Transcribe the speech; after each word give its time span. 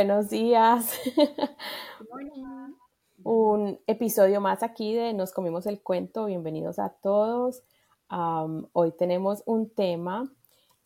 Buenos 0.00 0.30
días. 0.30 0.98
Un 3.22 3.78
episodio 3.86 4.40
más 4.40 4.62
aquí 4.62 4.94
de 4.94 5.12
Nos 5.12 5.30
comimos 5.30 5.66
el 5.66 5.82
cuento. 5.82 6.24
Bienvenidos 6.24 6.78
a 6.78 6.88
todos. 6.88 7.62
hoy 8.72 8.92
tenemos 8.92 9.42
un 9.44 9.68
tema 9.68 10.32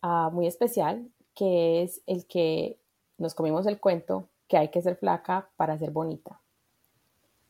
ah, 0.02 0.30
muy 0.32 0.48
especial 0.48 1.08
que 1.32 1.84
es 1.84 2.02
el 2.08 2.26
que 2.26 2.80
nos 3.16 3.36
comimos 3.36 3.68
el 3.68 3.78
cuento 3.78 4.28
que 4.48 4.56
hay 4.56 4.72
que 4.72 4.82
ser 4.82 4.96
flaca 4.96 5.48
para 5.54 5.78
ser 5.78 5.92
bonita. 5.92 6.40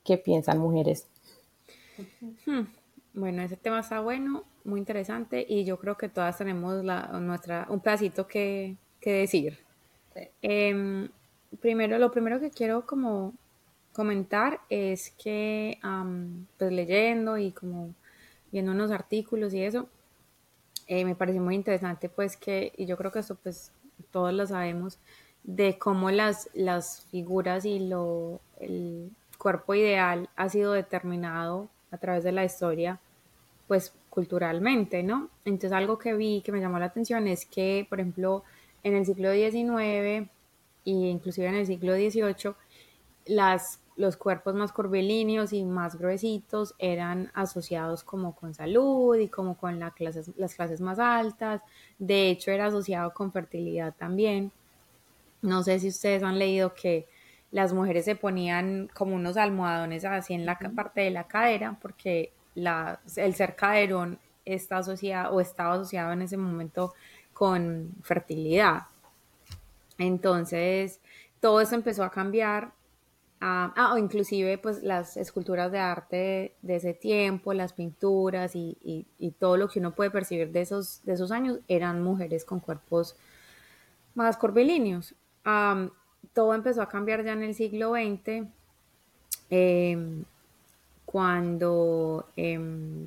¿Qué 0.04 0.18
piensan 0.18 0.58
mujeres? 0.58 1.08
Hmm, 2.44 2.64
bueno, 3.14 3.40
ese 3.40 3.56
tema 3.56 3.80
está 3.80 4.00
bueno, 4.00 4.44
muy 4.64 4.80
interesante 4.80 5.46
y 5.48 5.64
yo 5.64 5.78
creo 5.78 5.96
que 5.96 6.10
todas 6.10 6.36
tenemos 6.36 6.84
la, 6.84 7.06
nuestra, 7.20 7.66
un 7.70 7.80
pedacito 7.80 8.26
que, 8.26 8.76
decir. 9.00 9.60
Em, 10.42 11.08
primero, 11.60 11.98
lo 11.98 12.10
primero 12.10 12.40
que 12.40 12.50
quiero 12.50 12.86
como 12.86 13.32
comentar 13.92 14.60
es 14.68 15.10
que 15.10 15.78
pues 16.58 16.72
leyendo 16.72 17.38
y 17.38 17.52
como 17.52 17.94
viendo 18.50 18.72
unos 18.72 18.90
artículos 18.90 19.54
y 19.54 19.62
eso, 19.62 19.88
eh, 20.86 21.04
me 21.04 21.14
pareció 21.14 21.40
muy 21.40 21.54
interesante 21.54 22.08
pues 22.08 22.36
que, 22.36 22.72
y 22.76 22.86
yo 22.86 22.96
creo 22.96 23.12
que 23.12 23.20
eso 23.20 23.36
pues 23.36 23.72
todos 24.10 24.32
lo 24.32 24.46
sabemos, 24.46 24.98
de 25.44 25.78
cómo 25.78 26.10
las, 26.10 26.50
las 26.54 27.06
figuras 27.10 27.64
y 27.64 27.78
lo, 27.78 28.40
el 28.60 29.10
cuerpo 29.38 29.74
ideal 29.74 30.28
ha 30.36 30.48
sido 30.48 30.72
determinado 30.72 31.68
a 31.90 31.98
través 31.98 32.24
de 32.24 32.32
la 32.32 32.44
historia, 32.44 32.98
pues 33.68 33.92
culturalmente, 34.10 35.02
¿no? 35.02 35.30
Entonces 35.44 35.72
algo 35.72 35.98
que 35.98 36.14
vi 36.14 36.42
que 36.42 36.52
me 36.52 36.60
llamó 36.60 36.78
la 36.78 36.86
atención 36.86 37.26
es 37.28 37.46
que, 37.46 37.86
por 37.88 38.00
ejemplo, 38.00 38.42
en 38.82 38.94
el 38.94 39.06
siglo 39.06 39.32
XIX 39.32 40.28
e 40.84 40.90
inclusive 40.90 41.48
en 41.48 41.54
el 41.56 41.66
siglo 41.66 41.94
XVIII, 41.94 42.54
las, 43.26 43.80
los 43.96 44.16
cuerpos 44.16 44.54
más 44.54 44.72
curvilíneos 44.72 45.52
y 45.52 45.64
más 45.64 45.96
gruesitos 45.96 46.74
eran 46.78 47.30
asociados 47.34 48.04
como 48.04 48.34
con 48.34 48.54
salud 48.54 49.16
y 49.16 49.28
como 49.28 49.56
con 49.56 49.78
la 49.78 49.92
clases, 49.92 50.30
las 50.36 50.54
clases 50.54 50.80
más 50.80 50.98
altas. 50.98 51.62
De 51.98 52.30
hecho, 52.30 52.50
era 52.50 52.66
asociado 52.66 53.12
con 53.14 53.32
fertilidad 53.32 53.94
también. 53.96 54.52
No 55.42 55.62
sé 55.62 55.78
si 55.78 55.88
ustedes 55.88 56.22
han 56.22 56.38
leído 56.38 56.74
que 56.74 57.06
las 57.50 57.72
mujeres 57.72 58.04
se 58.04 58.16
ponían 58.16 58.90
como 58.94 59.14
unos 59.14 59.36
almohadones 59.36 60.04
así 60.04 60.34
en 60.34 60.44
la 60.44 60.58
parte 60.58 61.02
de 61.02 61.10
la 61.10 61.28
cadera 61.28 61.78
porque 61.80 62.32
la, 62.54 63.00
el 63.16 63.34
ser 63.34 63.54
caderón 63.54 64.18
está 64.44 64.78
asociado 64.78 65.34
o 65.34 65.40
estaba 65.40 65.74
asociado 65.74 66.12
en 66.12 66.22
ese 66.22 66.36
momento 66.36 66.94
con 67.32 67.92
fertilidad. 68.02 68.84
Entonces, 69.98 71.00
todo 71.40 71.60
eso 71.60 71.74
empezó 71.74 72.04
a 72.04 72.10
cambiar. 72.10 72.72
ah, 73.40 73.92
o 73.94 73.98
inclusive 73.98 74.56
pues 74.58 74.82
las 74.82 75.16
esculturas 75.16 75.70
de 75.70 75.78
arte 75.78 76.54
de, 76.62 76.76
ese 76.76 76.94
tiempo, 76.94 77.52
las 77.52 77.72
pinturas 77.74 78.52
y, 78.54 79.06
todo 79.38 79.56
lo 79.56 79.68
que 79.68 79.80
uno 79.80 79.94
puede 79.94 80.10
percibir 80.10 80.50
de 80.52 80.62
esos, 80.62 81.02
de 81.04 81.12
esos 81.14 81.30
años 81.30 81.60
eran 81.68 82.02
mujeres 82.02 82.44
con 82.44 82.60
cuerpos 82.60 83.16
más 84.14 84.36
curvilíneos 84.36 85.14
todo 86.32 86.54
empezó 86.54 86.82
a 86.82 86.88
cambiar 86.88 87.24
ya 87.24 87.32
en 87.32 87.42
el 87.42 87.54
siglo 87.54 87.92
XX, 87.92 88.46
em, 89.50 90.24
cuando 91.04 92.28
em, 92.36 93.06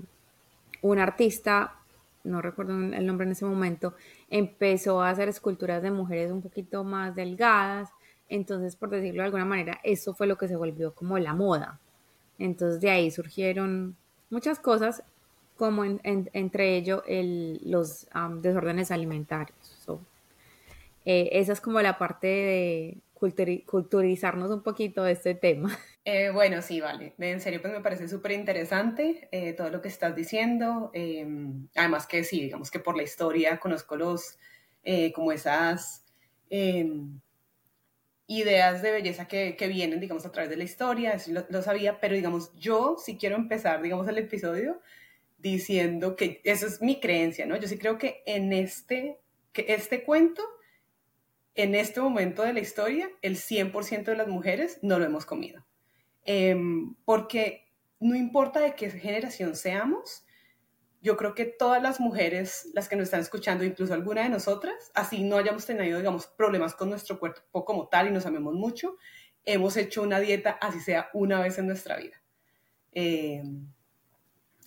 un 0.81 0.99
artista, 0.99 1.75
no 2.23 2.41
recuerdo 2.41 2.73
el 2.73 3.05
nombre 3.05 3.25
en 3.25 3.31
ese 3.31 3.45
momento, 3.45 3.93
empezó 4.29 5.01
a 5.01 5.09
hacer 5.09 5.29
esculturas 5.29 5.81
de 5.81 5.91
mujeres 5.91 6.31
un 6.31 6.41
poquito 6.41 6.83
más 6.83 7.15
delgadas. 7.15 7.89
Entonces, 8.29 8.75
por 8.75 8.89
decirlo 8.89 9.21
de 9.21 9.25
alguna 9.25 9.45
manera, 9.45 9.79
eso 9.83 10.13
fue 10.13 10.27
lo 10.27 10.37
que 10.37 10.47
se 10.47 10.55
volvió 10.55 10.93
como 10.93 11.17
la 11.17 11.33
moda. 11.33 11.79
Entonces, 12.39 12.81
de 12.81 12.89
ahí 12.89 13.09
surgieron 13.11 13.95
muchas 14.29 14.59
cosas, 14.59 15.03
como 15.55 15.83
entre 15.85 16.77
ellos 16.77 17.03
los 17.63 18.07
desórdenes 18.41 18.91
alimentarios. 18.91 19.57
Eh, 21.09 21.29
esa 21.39 21.53
es 21.53 21.61
como 21.61 21.81
la 21.81 21.97
parte 21.97 22.27
de 22.27 22.97
culturizarnos 23.17 24.51
un 24.51 24.63
poquito 24.63 25.03
de 25.03 25.13
este 25.13 25.35
tema. 25.35 25.77
Eh, 26.09 26.29
bueno, 26.29 26.61
sí, 26.61 26.79
vale. 26.79 27.15
En 27.17 27.41
serio, 27.41 27.61
pues 27.61 27.73
me 27.73 27.81
parece 27.81 28.07
súper 28.07 28.31
interesante 28.31 29.27
eh, 29.33 29.51
todo 29.51 29.69
lo 29.69 29.81
que 29.81 29.89
estás 29.89 30.15
diciendo. 30.15 30.89
Em, 30.93 31.67
además 31.75 32.07
que 32.07 32.23
sí, 32.23 32.39
digamos 32.39 32.71
que 32.71 32.79
por 32.79 32.95
la 32.95 33.03
historia 33.03 33.59
conozco 33.59 33.97
los, 33.97 34.37
como 35.13 35.33
esas 35.33 36.05
em, 36.49 37.19
ideas 38.27 38.81
de 38.81 38.91
belleza 38.91 39.27
que, 39.27 39.55
vienen, 39.67 39.99
digamos, 39.99 40.25
a 40.25 40.31
través 40.31 40.49
de 40.49 40.57
la 40.57 40.65
historia, 40.65 41.13
eso 41.13 41.31
lo, 41.49 41.61
sabía, 41.61 41.99
pero 41.99 42.13
digamos, 42.13 42.53
yo 42.55 42.97
sí 43.03 43.17
quiero 43.17 43.37
empezar, 43.37 43.81
digamos, 43.81 44.07
el 44.07 44.17
episodio 44.17 44.81
diciendo 45.37 46.15
que 46.15 46.41
esa 46.43 46.67
es 46.67 46.81
mi 46.81 46.99
creencia, 46.99 47.45
¿no? 47.45 47.55
Yo 47.57 47.67
sí 47.67 47.77
creo 47.77 47.97
que 47.97 48.23
en 48.25 48.51
este, 48.51 49.19
este 49.53 50.03
cuento 50.03 50.43
en 51.57 51.73
este 51.75 51.99
momento 51.99 52.43
de 52.43 52.53
la 52.53 52.59
historia, 52.59 53.09
el 53.21 53.35
100% 53.35 54.05
de 54.05 54.15
las 54.15 54.27
mujeres 54.27 54.77
no 54.83 54.99
lo 54.99 55.05
hemos 55.05 55.25
comido. 55.25 55.65
Em, 56.23 56.95
porque 57.03 57.65
no 57.99 58.15
importa 58.15 58.59
de 58.59 58.75
qué 58.75 58.91
generación 58.91 59.55
seamos, 59.55 60.23
yo 61.01 61.17
creo 61.17 61.33
que 61.33 61.45
todas 61.45 61.81
las 61.81 61.99
mujeres, 61.99 62.69
las 62.73 62.87
que 62.87 62.95
nos 62.95 63.05
están 63.05 63.21
escuchando, 63.21 63.63
incluso 63.63 63.93
alguna 63.93 64.21
de 64.23 64.29
nosotras, 64.29 64.91
así 64.93 65.23
no 65.23 65.37
hayamos 65.37 65.65
tenido, 65.65 65.97
digamos, 65.97 66.27
problemas 66.27 66.75
con 66.75 66.89
nuestro 66.91 67.19
cuerpo 67.19 67.65
como 67.65 67.87
tal 67.87 68.07
y 68.07 68.11
nos 68.11 68.27
amemos 68.27 68.53
mucho, 68.53 68.97
hemos 69.43 69.77
hecho 69.77 70.03
una 70.03 70.19
dieta, 70.19 70.51
así 70.61 70.79
sea 70.79 71.09
una 71.13 71.41
vez 71.41 71.57
en 71.57 71.67
nuestra 71.67 71.97
vida. 71.97 72.21
Em, 72.91 73.67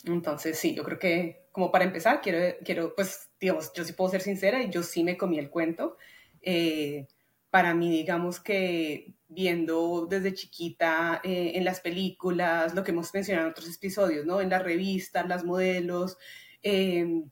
entonces, 0.07 0.59
sí, 0.59 0.75
yo 0.75 0.83
creo 0.83 0.99
que 0.99 1.47
como 1.53 1.71
para 1.71 1.85
empezar, 1.85 2.21
quiero, 2.21 2.57
quiero, 2.65 2.95
pues, 2.97 3.31
digamos, 3.41 3.73
yo 3.75 3.85
sí 3.85 3.93
puedo 3.93 4.11
ser 4.11 4.23
sincera 4.23 4.61
y 4.63 4.71
yo 4.71 4.83
sí 4.83 5.05
me 5.05 5.17
comí 5.17 5.39
el 5.39 5.51
cuento. 5.51 5.97
Eh, 6.43 7.07
para 7.51 7.75
mí, 7.75 7.91
digamos 7.91 8.41
que 8.41 9.15
viendo 9.29 10.07
desde 10.07 10.35
chiquita 10.35 11.21
eh, 11.23 11.53
en 11.55 11.65
las 11.65 11.81
películas, 11.81 12.75
lo 12.75 12.85
que 12.85 12.93
hemos 12.93 13.13
mencionado 13.15 13.47
en 13.49 13.53
otros 13.53 13.75
episodios, 13.75 14.27
¿no? 14.27 14.41
En 14.41 14.51
las 14.51 14.63
revistas, 14.63 15.29
las 15.29 15.45
modelos, 15.45 16.19
eh, 16.63 17.25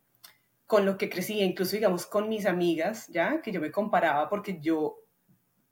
con 0.66 0.84
lo 0.84 0.98
que 0.98 1.08
crecí, 1.08 1.40
incluso 1.40 1.76
digamos 1.76 2.06
con 2.06 2.28
mis 2.28 2.46
amigas, 2.46 3.08
¿ya? 3.08 3.40
Que 3.42 3.52
yo 3.52 3.60
me 3.60 3.70
comparaba 3.70 4.28
porque 4.28 4.58
yo, 4.60 4.98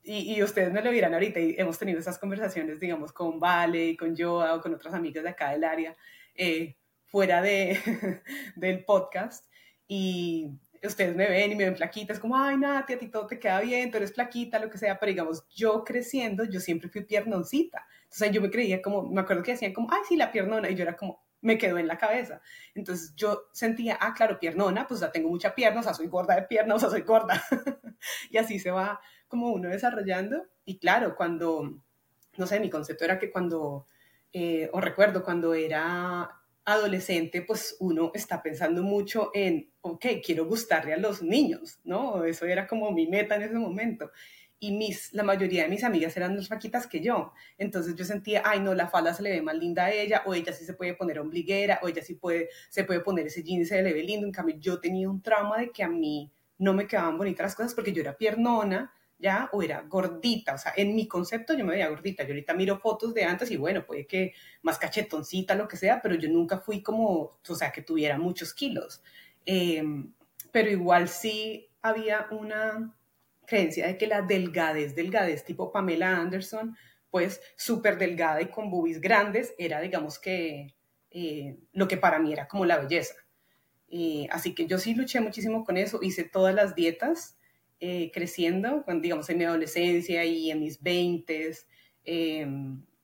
y, 0.03 0.43
ustedes 0.43 0.73
me 0.73 0.83
lo 0.83 0.91
dirán 0.91 1.15
ahorita, 1.15 1.41
y 1.41 1.57
hemos 1.59 1.79
tenido 1.79 1.99
esas 1.99 2.19
conversaciones, 2.19 2.81
digamos, 2.81 3.13
con 3.13 3.41
Vale, 3.41 3.89
y 3.89 3.97
con 3.97 4.17
Joa 4.17 4.55
o 4.55 4.61
con 4.61 4.75
otras 4.75 4.95
amigas 4.95 5.25
de 5.25 5.31
acá 5.31 5.51
del 5.51 5.65
área, 5.65 5.97
fuera 7.05 7.43
de, 7.43 7.79
del 8.57 8.85
podcast, 8.85 9.47
y 9.89 10.51
ustedes 10.87 11.15
me 11.15 11.29
ven 11.29 11.53
y 11.53 11.55
me 11.55 11.65
ven 11.65 11.77
flaquita, 11.77 12.13
es 12.13 12.21
como, 12.21 12.37
ay, 12.37 12.57
Nati, 12.57 12.95
a 12.95 12.99
ti 12.99 13.09
todo 13.09 13.27
te 13.27 13.39
queda 13.39 13.61
bien, 13.61 13.91
tú 13.91 13.97
eres 13.97 14.13
flaquita, 14.13 14.59
lo 14.59 14.71
que 14.71 14.79
sea, 14.79 14.99
pero 14.99 15.11
digamos, 15.11 15.47
yo 15.55 15.85
creciendo, 15.85 16.45
yo 16.45 16.61
siempre 16.61 16.89
fui 16.89 17.05
piernoncita. 17.05 17.87
Entonces 18.05 18.31
yo 18.33 18.41
me 18.41 18.51
creía 18.51 18.81
como, 18.83 19.03
me 19.03 19.21
acuerdo 19.21 19.43
que 19.43 19.53
decían 19.53 19.73
como, 19.73 19.89
ay, 19.93 20.01
sí, 20.09 20.17
la 20.17 20.33
piernona, 20.33 20.71
y 20.71 20.75
yo 20.75 20.83
era 20.83 20.97
como, 20.97 21.25
me 21.41 21.59
quedó 21.59 21.79
en 21.79 21.87
la 21.87 21.99
cabeza. 21.99 22.41
Entonces 22.75 23.15
yo 23.17 23.45
sentía, 23.53 23.99
ah, 24.01 24.15
claro, 24.15 24.39
piernona, 24.39 24.87
pues 24.87 25.01
ya 25.01 25.13
tengo 25.13 25.29
mucha 25.29 25.55
pierna, 25.55 25.81
o 25.81 25.83
sea, 25.83 25.95
soy 25.95 26.09
gorda 26.09 26.35
de 26.35 26.43
pierna, 26.43 26.75
o 26.75 26.79
sea, 26.79 26.91
soy 26.91 27.03
gorda. 27.03 27.43
y 28.31 28.39
así 28.39 28.59
se 28.59 28.71
va 28.71 29.01
como 29.29 29.51
uno 29.51 29.69
desarrollando. 29.69 30.45
Y 30.65 30.79
claro, 30.79 31.15
cuando, 31.17 31.81
no 32.37 32.47
sé, 32.47 32.61
mi 32.61 32.71
concepto 32.71 33.05
era 33.05 33.19
que 33.19 33.31
cuando, 33.31 33.87
eh, 34.33 34.69
o 34.73 34.81
recuerdo 34.81 35.23
cuando 35.23 35.55
era 35.55 36.31
adolescente, 36.65 37.43
pues 37.43 37.77
uno 37.79 38.11
está 38.13 38.43
pensando 38.43 38.83
mucho 38.83 39.31
en, 39.33 39.71
ok, 39.87 40.07
quiero 40.25 40.47
gustarle 40.47 40.95
a 40.95 40.97
los 40.97 41.23
niños, 41.23 41.79
¿no? 41.85 42.25
Eso 42.25 42.47
era 42.47 42.67
como 42.67 42.91
mi 42.93 43.07
meta 43.07 43.37
en 43.37 43.43
ese 43.43 43.55
momento. 43.55 44.11
Y 44.59 44.73
mis, 44.73 45.13
la 45.13 45.23
mayoría 45.23 45.65
de 45.65 45.69
mis 45.69 45.85
amigas 45.85 46.17
eran 46.17 46.35
más 46.35 46.49
faquitas 46.49 46.87
que 46.87 47.01
yo. 47.01 47.33
Entonces 47.59 47.95
yo 47.95 48.05
sentía, 48.05 48.43
ay, 48.45 48.60
no, 48.60 48.75
la 48.75 48.89
falda 48.89 49.13
se 49.13 49.22
le 49.22 49.31
ve 49.31 49.43
más 49.43 49.57
linda 49.57 49.87
a 49.87 49.93
ella, 49.93 50.22
o 50.27 50.34
ella 50.34 50.53
sí 50.53 50.65
se 50.65 50.75
puede 50.75 50.95
poner 50.95 51.19
ombliguera, 51.19 51.81
o 51.83 51.89
ella 51.89 52.03
sí 52.03 52.15
puede, 52.15 52.49
se 52.71 52.84
puede 52.84 53.01
poner 53.01 53.27
ese 53.27 53.43
jeans 53.43 53.63
y 53.63 53.66
se 53.66 53.83
le 53.83 53.93
ve 53.93 54.03
lindo. 54.03 54.27
En 54.27 54.33
cambio, 54.33 54.57
yo 54.59 54.81
tenía 54.81 55.09
un 55.10 55.21
trauma 55.22 55.59
de 55.59 55.71
que 55.71 55.83
a 55.83 55.89
mí 55.89 56.33
no 56.59 56.72
me 56.72 56.87
quedaban 56.87 57.19
bonitas 57.19 57.45
las 57.45 57.55
cosas 57.55 57.75
porque 57.75 57.93
yo 57.93 58.01
era 58.01 58.16
piernona, 58.16 58.93
¿ya? 59.19 59.49
O 59.53 59.63
era 59.63 59.83
gordita, 59.83 60.55
o 60.55 60.59
sea, 60.59 60.72
en 60.77 60.95
mi 60.95 61.09
concepto 61.09 61.55
yo 61.55 61.65
me 61.65 61.72
veía 61.72 61.89
gordita, 61.89 62.22
yo 62.25 62.31
ahorita 62.31 62.55
miro 62.55 62.78
fotos 62.78 63.15
de 63.15 63.25
antes 63.25 63.51
y 63.51 63.57
bueno, 63.57 63.84
puede 63.87 64.07
que 64.07 64.34
más 64.63 64.78
cachetoncita, 64.78 65.55
lo 65.55 65.69
que 65.69 65.77
sea, 65.77 66.01
pero 66.03 66.15
yo 66.16 66.28
nunca 66.28 66.59
fui 66.59 66.83
como, 66.83 67.39
o 67.49 67.55
sea, 67.55 67.72
que 67.72 67.83
tuviera 67.83 68.19
muchos 68.19 68.55
kilos. 68.55 69.03
Em, 69.47 70.13
pero 70.53 70.71
igual 70.71 71.09
sí 71.09 71.71
había 71.81 72.27
una 72.31 72.95
creencia 73.47 73.87
de 73.87 73.97
que 73.97 74.07
la 74.07 74.22
delgadez, 74.22 74.95
delgadez 74.95 75.45
tipo 75.45 75.72
Pamela 75.72 76.19
Anderson, 76.19 76.77
pues 77.10 77.41
súper 77.57 77.97
delgada 77.97 78.43
y 78.43 78.47
con 78.51 78.71
boobies 78.71 79.01
grandes, 79.01 79.54
era 79.57 79.81
digamos 79.81 80.19
que 80.19 80.75
eh, 81.10 81.57
lo 81.72 81.89
que 81.89 81.97
para 81.97 82.19
mí 82.19 82.33
era 82.33 82.48
como 82.48 82.66
la 82.66 82.78
belleza. 82.78 83.15
Eh, 83.89 84.27
así 84.31 84.54
que 84.54 84.66
yo 84.66 84.78
sí 84.78 84.95
luché 84.95 85.21
muchísimo 85.21 85.65
con 85.65 85.77
eso, 85.77 86.01
hice 86.03 86.25
todas 86.25 86.54
las 86.54 86.75
dietas, 86.75 87.39
eh, 87.78 88.10
creciendo, 88.13 88.84
digamos 89.01 89.31
en 89.31 89.39
mi 89.39 89.45
adolescencia 89.45 90.25
y 90.25 90.51
en 90.51 90.60
mis 90.60 90.83
veintes, 90.83 91.69
eh, 92.04 92.47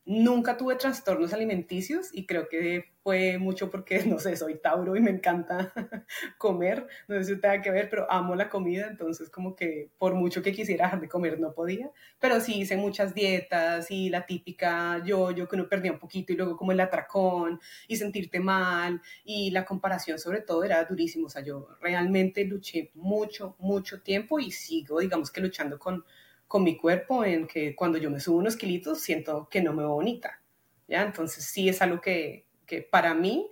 nunca 0.05 0.57
tuve 0.57 0.75
trastornos 0.77 1.33
alimenticios 1.33 2.11
y 2.13 2.27
creo 2.27 2.49
que 2.49 2.93
fue 3.03 3.39
mucho 3.39 3.71
porque, 3.71 4.03
no 4.07 4.19
sé, 4.19 4.37
soy 4.37 4.57
Tauro 4.57 4.97
y 4.97 5.01
me 5.01 5.11
encanta 5.11 5.73
comer, 6.39 6.87
no 7.09 7.17
sé 7.17 7.25
si 7.25 7.41
tenga 7.41 7.61
que 7.63 7.71
ver, 7.71 7.89
pero 7.89 8.11
amo 8.11 8.35
la 8.35 8.49
comida, 8.49 8.87
entonces 8.89 9.31
como 9.31 9.55
que 9.55 9.91
por 9.99 10.15
mucho 10.15 10.43
que 10.43 10.53
quisiera 10.53 10.87
dejar 10.87 11.01
de 11.01 11.09
comer 11.09 11.39
no 11.41 11.53
podía, 11.53 11.91
pero 12.19 12.41
sí 12.41 12.61
hice 12.61 12.77
muchas 12.77 13.15
dietas 13.15 13.91
y 13.91 14.09
la 14.09 14.27
típica 14.27 15.03
yo, 15.05 15.31
yo 15.31 15.49
que 15.49 15.57
uno 15.57 15.69
perdía 15.69 15.93
un 15.93 15.99
poquito 15.99 16.33
y 16.33 16.37
luego 16.37 16.57
como 16.57 16.73
el 16.73 16.81
atracón 16.81 17.61
y 17.89 17.97
sentirte 17.97 18.41
mal 18.41 19.01
y 19.25 19.51
la 19.51 19.65
comparación 19.65 20.19
sobre 20.19 20.41
todo 20.41 20.65
era 20.65 20.85
durísimo, 20.85 21.27
o 21.27 21.31
sea, 21.31 21.43
yo 21.43 21.69
realmente 21.81 22.45
luché 22.45 22.91
mucho, 22.95 23.57
mucho 23.59 24.03
tiempo 24.03 24.39
y 24.39 24.51
sigo, 24.51 25.01
digamos 25.01 25.31
que 25.31 25.41
luchando 25.41 25.79
con 25.79 26.05
con 26.53 26.65
mi 26.65 26.77
cuerpo 26.77 27.25
en 27.25 27.47
que 27.47 27.75
cuando 27.75 27.97
yo 27.97 28.11
me 28.11 28.21
subo 28.21 28.37
unos 28.37 28.59
kilitos 28.59 29.01
siento 29.01 29.49
que 29.51 29.63
no 29.63 29.73
me 29.73 29.85
veo 29.85 29.95
bonita. 29.95 30.43
¿ya? 30.87 31.01
Entonces 31.01 31.47
sí 31.47 31.71
es 31.71 31.81
algo 31.81 32.03
que, 32.03 32.45
que 32.67 32.83
para 32.83 33.15
mí 33.15 33.51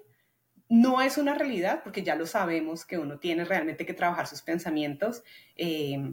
no 0.69 1.01
es 1.01 1.17
una 1.17 1.33
realidad 1.33 1.81
porque 1.83 2.03
ya 2.03 2.15
lo 2.15 2.27
sabemos 2.27 2.85
que 2.85 2.99
uno 2.99 3.19
tiene 3.19 3.47
realmente 3.47 3.87
que 3.87 3.95
trabajar 3.95 4.27
sus 4.27 4.43
pensamientos, 4.43 5.23
eh, 5.57 6.13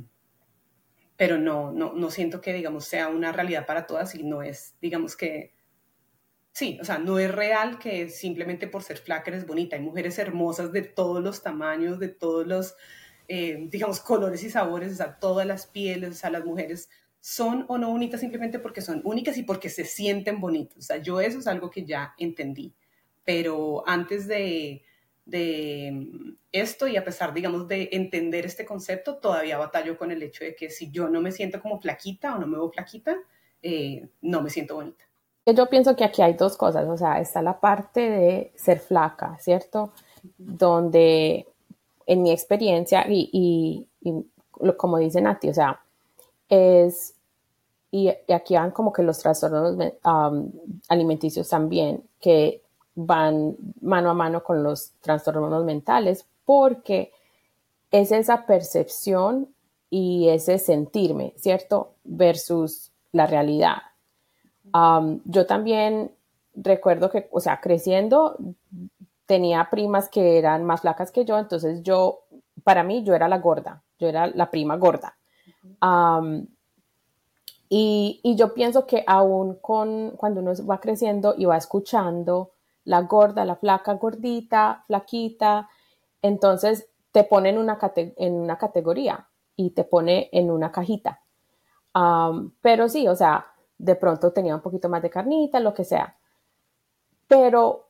pero 1.18 1.38
no, 1.38 1.74
no, 1.74 1.92
no 1.92 2.10
siento 2.10 2.40
que, 2.40 2.54
digamos, 2.54 2.86
sea 2.86 3.10
una 3.10 3.34
realidad 3.34 3.66
para 3.66 3.86
todas 3.86 4.16
y 4.16 4.24
no 4.24 4.42
es, 4.42 4.78
digamos 4.80 5.18
que, 5.18 5.54
sí, 6.54 6.80
o 6.80 6.86
sea, 6.86 7.00
no 7.00 7.20
es 7.20 7.30
real 7.30 7.80
que 7.80 8.10
simplemente 8.10 8.66
por 8.66 8.82
ser 8.82 8.96
flaca 8.96 9.30
eres 9.30 9.46
bonita. 9.46 9.76
Hay 9.76 9.82
mujeres 9.82 10.18
hermosas 10.20 10.72
de 10.72 10.84
todos 10.84 11.22
los 11.22 11.44
tamaños, 11.44 12.00
de 12.00 12.08
todos 12.08 12.48
los 12.48 12.78
eh, 13.28 13.68
digamos, 13.70 14.00
colores 14.00 14.44
y 14.44 14.50
sabores, 14.50 14.94
o 14.94 14.96
sea, 14.96 15.20
todas 15.20 15.46
las 15.46 15.68
pieles, 15.68 16.12
o 16.12 16.14
sea, 16.14 16.30
las 16.30 16.46
mujeres 16.46 16.90
son 17.20 17.66
o 17.68 17.78
no 17.78 17.92
bonitas 17.92 18.22
simplemente 18.22 18.60
porque 18.60 18.82
son 18.82 19.02
únicas 19.04 19.38
y 19.38 19.44
porque 19.44 19.70
se 19.70 19.86
sienten 19.86 20.40
bonitas. 20.40 20.78
O 20.78 20.82
sea, 20.82 20.98
yo 20.98 21.20
eso 21.20 21.40
es 21.40 21.48
algo 21.48 21.70
que 21.70 21.86
ya 21.86 22.14
entendí. 22.18 22.74
Pero 23.26 23.84
antes 23.86 24.28
de, 24.28 24.84
de 25.26 26.36
esto 26.54 26.88
y 26.88 26.96
a 26.96 27.04
pesar, 27.04 27.34
digamos, 27.34 27.68
de 27.68 27.90
entender 27.92 28.46
este 28.46 28.66
concepto, 28.66 29.18
todavía 29.18 29.58
batallo 29.58 29.98
con 29.98 30.12
el 30.12 30.24
hecho 30.24 30.46
de 30.46 30.56
que 30.56 30.70
si 30.70 30.90
yo 30.90 31.10
no 31.10 31.22
me 31.22 31.32
siento 31.32 31.62
como 31.62 31.82
flaquita 31.82 32.36
o 32.36 32.40
no 32.40 32.48
me 32.48 32.58
veo 32.58 32.72
flaquita, 32.72 33.18
eh, 33.62 34.08
no 34.22 34.42
me 34.42 34.50
siento 34.50 34.76
bonita. 34.76 35.04
Yo 35.46 35.70
pienso 35.70 35.96
que 35.96 36.04
aquí 36.04 36.22
hay 36.22 36.34
dos 36.34 36.58
cosas, 36.58 36.88
o 36.88 36.98
sea, 36.98 37.20
está 37.20 37.42
la 37.42 37.60
parte 37.60 38.02
de 38.02 38.52
ser 38.56 38.80
flaca, 38.80 39.38
¿cierto? 39.40 39.94
Donde 40.38 41.48
en 42.08 42.24
mi 42.24 42.32
experiencia, 42.32 43.06
y, 43.08 43.86
como 44.78 44.98
dice 44.98 45.22
Nati, 45.22 45.50
o 45.50 45.54
sea, 45.54 45.82
es, 46.50 47.14
y, 47.92 48.10
aquí 48.34 48.56
van 48.56 48.72
como 48.72 48.92
que 48.92 49.04
los 49.04 49.20
trastornos 49.20 49.76
alimenticios 50.88 51.50
también, 51.50 52.04
que 52.20 52.64
van 52.96 53.56
mano 53.82 54.10
a 54.10 54.14
mano 54.14 54.44
con 54.44 54.64
los 54.64 54.94
trastornos 55.02 55.64
mentales, 55.66 56.26
porque 56.46 57.12
es 57.92 58.12
esa 58.12 58.46
percepción 58.46 59.50
y 59.90 60.30
ese 60.30 60.58
sentirme, 60.60 61.34
¿cierto? 61.36 61.92
Versus 62.04 62.92
la 63.12 63.28
realidad. 63.28 63.78
Yo 65.26 65.46
también 65.46 66.12
recuerdo 66.56 67.10
que, 67.10 67.28
o 67.32 67.40
sea, 67.40 67.60
creciendo, 67.62 68.38
tenía 69.28 69.70
primas 69.70 70.10
que 70.10 70.40
eran 70.40 70.64
más 70.64 70.82
flacas 70.82 71.12
que 71.12 71.26
yo, 71.26 71.38
entonces 71.38 71.84
yo, 71.84 72.24
para 72.64 72.82
mí, 72.82 73.04
yo 73.04 73.14
era 73.14 73.28
la 73.28 73.38
gorda, 73.38 73.84
yo 74.00 74.08
era 74.08 74.28
la 74.28 74.50
prima 74.50 74.78
gorda. 74.78 75.18
y, 77.70 78.36
yo 78.36 78.54
pienso 78.54 78.88
que 78.88 79.04
aún 79.06 79.56
con, 79.62 80.12
cuando 80.12 80.42
uno 80.42 80.54
va 80.66 80.80
creciendo 80.80 81.36
y 81.38 81.46
va 81.46 81.58
escuchando 81.58 82.54
la 82.86 83.02
gorda, 83.02 83.44
la 83.44 83.58
flaca, 83.58 83.94
gordita, 83.94 84.86
flaquita, 84.88 85.70
entonces 86.22 86.90
te 87.12 87.26
pone 87.26 87.50
en 87.50 87.58
una, 87.58 87.78
en 87.96 88.34
una 88.34 88.58
categoría 88.58 89.28
y 89.58 89.72
te 89.72 89.84
pone 89.84 90.30
en 90.32 90.50
una 90.50 90.72
cajita. 90.72 91.22
pero 92.62 92.88
sí, 92.88 93.08
o 93.10 93.16
sea, 93.16 93.46
de 93.78 93.96
pronto 93.96 94.32
tenía 94.32 94.56
un 94.56 94.62
poquito 94.62 94.88
más 94.88 95.02
de 95.02 95.10
carnita, 95.10 95.60
lo 95.60 95.74
que 95.74 95.84
sea. 95.84 96.16
Pero 97.28 97.87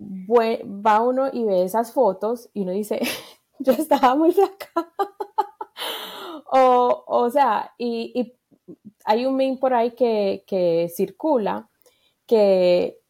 va 0.00 1.00
uno 1.00 1.28
y 1.32 1.44
ve 1.44 1.64
esas 1.64 1.92
fotos 1.92 2.48
y 2.54 2.62
uno 2.62 2.72
dice, 2.72 3.00
yo 3.58 3.72
estaba 3.72 4.14
muy 4.14 4.32
flaca. 4.32 4.70
o, 6.52 7.04
o 7.06 7.30
sea, 7.30 7.74
y, 7.78 8.34
hay 9.04 9.26
un 9.26 9.36
meme 9.36 9.58
por 9.58 9.74
ahí 9.74 9.92
que, 9.92 10.44
que 10.46 10.90
circula 10.94 11.68
que 12.26 13.00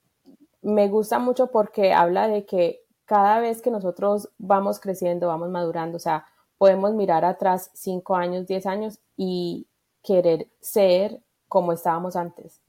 me 0.62 0.88
gusta 0.88 1.18
mucho 1.18 1.48
porque 1.48 1.92
habla 1.92 2.28
de 2.28 2.46
que 2.46 2.84
cada 3.04 3.40
vez 3.40 3.60
que 3.60 3.70
nosotros 3.70 4.30
vamos 4.38 4.80
creciendo, 4.80 5.28
vamos 5.28 5.50
madurando, 5.50 5.96
o 5.96 6.00
sea, 6.00 6.26
podemos 6.58 6.94
mirar 6.94 7.24
atrás 7.24 7.70
cinco 7.74 8.14
años, 8.14 8.46
diez 8.46 8.66
años 8.66 9.00
y 9.16 9.66
querer 10.02 10.48
ser 10.60 11.20
como 11.48 11.72
estábamos 11.72 12.16
antes 12.16 12.60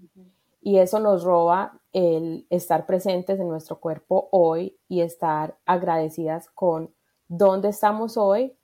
y 0.62 0.78
eso 0.78 1.00
nos 1.00 1.24
roba 1.24 1.81
el 1.94 2.46
estar 2.50 2.86
presentes 2.86 3.40
en 3.40 3.50
nuestro 3.50 3.80
cuerpo 3.80 4.30
hoy 4.32 4.78
y 4.88 5.02
estar 5.02 5.58
agradecidas 5.66 6.50
con 6.50 6.94
dónde 7.28 7.70
estamos 7.70 8.18
hoy, 8.18 8.56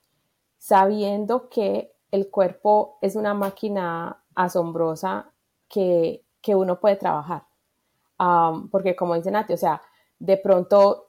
sabiendo 0.58 1.48
que 1.48 1.92
el 2.10 2.30
cuerpo 2.30 2.98
es 3.02 3.16
una 3.16 3.34
máquina 3.34 4.22
asombrosa 4.34 5.30
que, 5.68 6.24
uno 6.46 6.80
puede 6.80 6.96
trabajar. 6.96 7.44
porque 8.70 8.96
como 8.96 9.14
dice 9.14 9.30
Nati, 9.30 9.52
o 9.52 9.58
sea, 9.58 9.82
de 10.18 10.38
pronto 10.38 11.04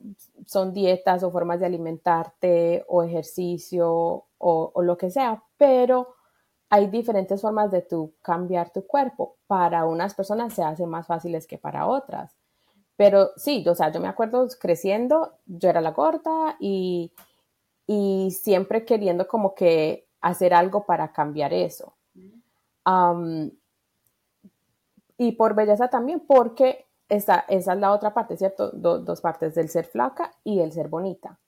son 0.45 0.73
dietas 0.73 1.23
o 1.23 1.31
formas 1.31 1.61
de 1.61 1.65
alimentarte 1.65 2.83
o 2.89 3.03
ejercicio 3.03 4.25
o 4.37 4.81
lo 4.81 4.97
que 4.97 5.09
sea, 5.09 5.41
pero 5.57 6.18
hay 6.69 6.87
diferentes 6.87 7.41
formas 7.41 7.71
de 7.71 7.81
tú 7.81 8.13
cambiar 8.21 8.71
tu 8.71 8.85
cuerpo. 8.85 9.37
Para 9.47 9.85
unas 9.85 10.13
personas 10.13 10.53
se 10.53 10.63
hace 10.63 10.85
más 10.85 11.07
fáciles 11.07 11.47
que 11.47 11.57
para 11.57 11.87
otras. 11.87 12.35
Pero 12.95 13.31
sí, 13.37 13.65
o 13.67 13.75
sea, 13.75 13.91
yo 13.91 13.99
me 13.99 14.07
acuerdo 14.07 14.47
creciendo, 14.59 15.37
yo 15.45 15.69
era 15.69 15.81
la 15.81 15.91
gorda 15.91 16.57
y, 16.59 17.11
siempre 18.31 18.85
queriendo 18.85 19.27
como 19.27 19.55
que 19.55 20.07
hacer 20.21 20.53
algo 20.53 20.85
para 20.85 21.11
cambiar 21.11 21.53
eso. 21.53 21.95
y 25.17 25.31
por 25.33 25.55
belleza 25.55 25.89
también, 25.89 26.21
porque 26.21 26.87
esa, 27.09 27.45
esa 27.47 27.73
es 27.73 27.79
la 27.79 27.91
otra 27.91 28.13
parte, 28.13 28.37
¿cierto? 28.37 28.71
dos 28.71 29.21
partes 29.21 29.55
del 29.55 29.69
ser 29.69 29.85
flaca 29.85 30.31
y 30.43 30.59
el 30.59 30.71
ser 30.71 30.87
bonita. 30.87 31.39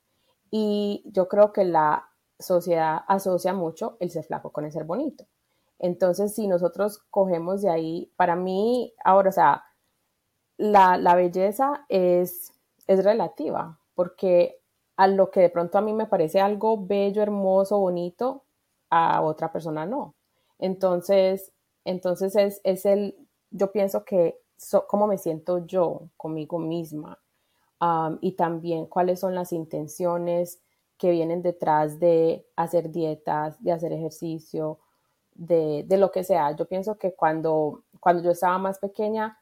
Y 0.50 1.04
yo 1.06 1.28
creo 1.28 1.54
que 1.54 1.64
la 1.64 2.11
sociedad 2.42 3.02
asocia 3.08 3.54
mucho 3.54 3.98
el 4.00 4.10
ser 4.10 4.26
flaco 4.26 4.52
con 4.52 4.66
el 4.66 4.72
ser 4.72 4.84
bonito. 4.84 5.26
Entonces, 5.80 6.36
si 6.36 6.48
nosotros 6.48 7.00
cogemos 7.10 7.62
de 7.62 7.70
ahí, 7.70 8.12
para 8.16 8.36
mí, 8.36 8.94
ahora, 9.04 9.30
o 9.30 9.32
sea, 9.32 9.64
la, 10.58 11.16
belleza 11.16 11.86
es, 11.90 12.54
es 12.86 13.04
relativa, 13.04 13.80
porque 13.96 14.60
a 14.96 15.08
lo 15.08 15.32
que 15.32 15.40
de 15.40 15.50
pronto 15.50 15.78
a 15.78 15.82
mí 15.82 15.94
me 15.94 16.06
parece 16.06 16.40
algo 16.40 16.86
bello, 16.86 17.24
hermoso, 17.24 17.80
bonito, 17.80 18.44
a 18.92 19.22
otra 19.22 19.52
persona 19.52 19.86
no. 19.86 20.14
Entonces, 20.60 21.52
entonces 21.84 22.36
es, 22.36 22.62
es 22.64 22.86
el, 22.86 23.16
yo 23.50 23.72
pienso 23.72 24.06
que 24.06 24.40
cómo 24.88 25.08
me 25.08 25.18
siento 25.18 25.66
yo 25.66 26.10
conmigo 26.18 26.60
misma 26.60 27.20
y 28.22 28.34
también 28.34 28.86
cuáles 28.86 29.20
son 29.20 29.34
las 29.34 29.52
intenciones 29.52 30.62
que 31.02 31.10
vienen 31.10 31.42
detrás 31.42 32.00
de 32.00 32.46
hacer 32.56 32.92
dietas, 32.92 33.60
de 33.64 33.72
hacer 33.72 33.92
ejercicio, 33.92 34.78
de, 35.34 35.84
lo 35.98 36.12
que 36.12 36.24
sea. 36.24 36.56
Yo 36.56 36.68
pienso 36.68 37.00
que 37.00 37.16
cuando, 37.16 37.86
cuando 38.00 38.22
yo 38.22 38.30
estaba 38.30 38.60
más 38.60 38.78
pequeña, 38.78 39.40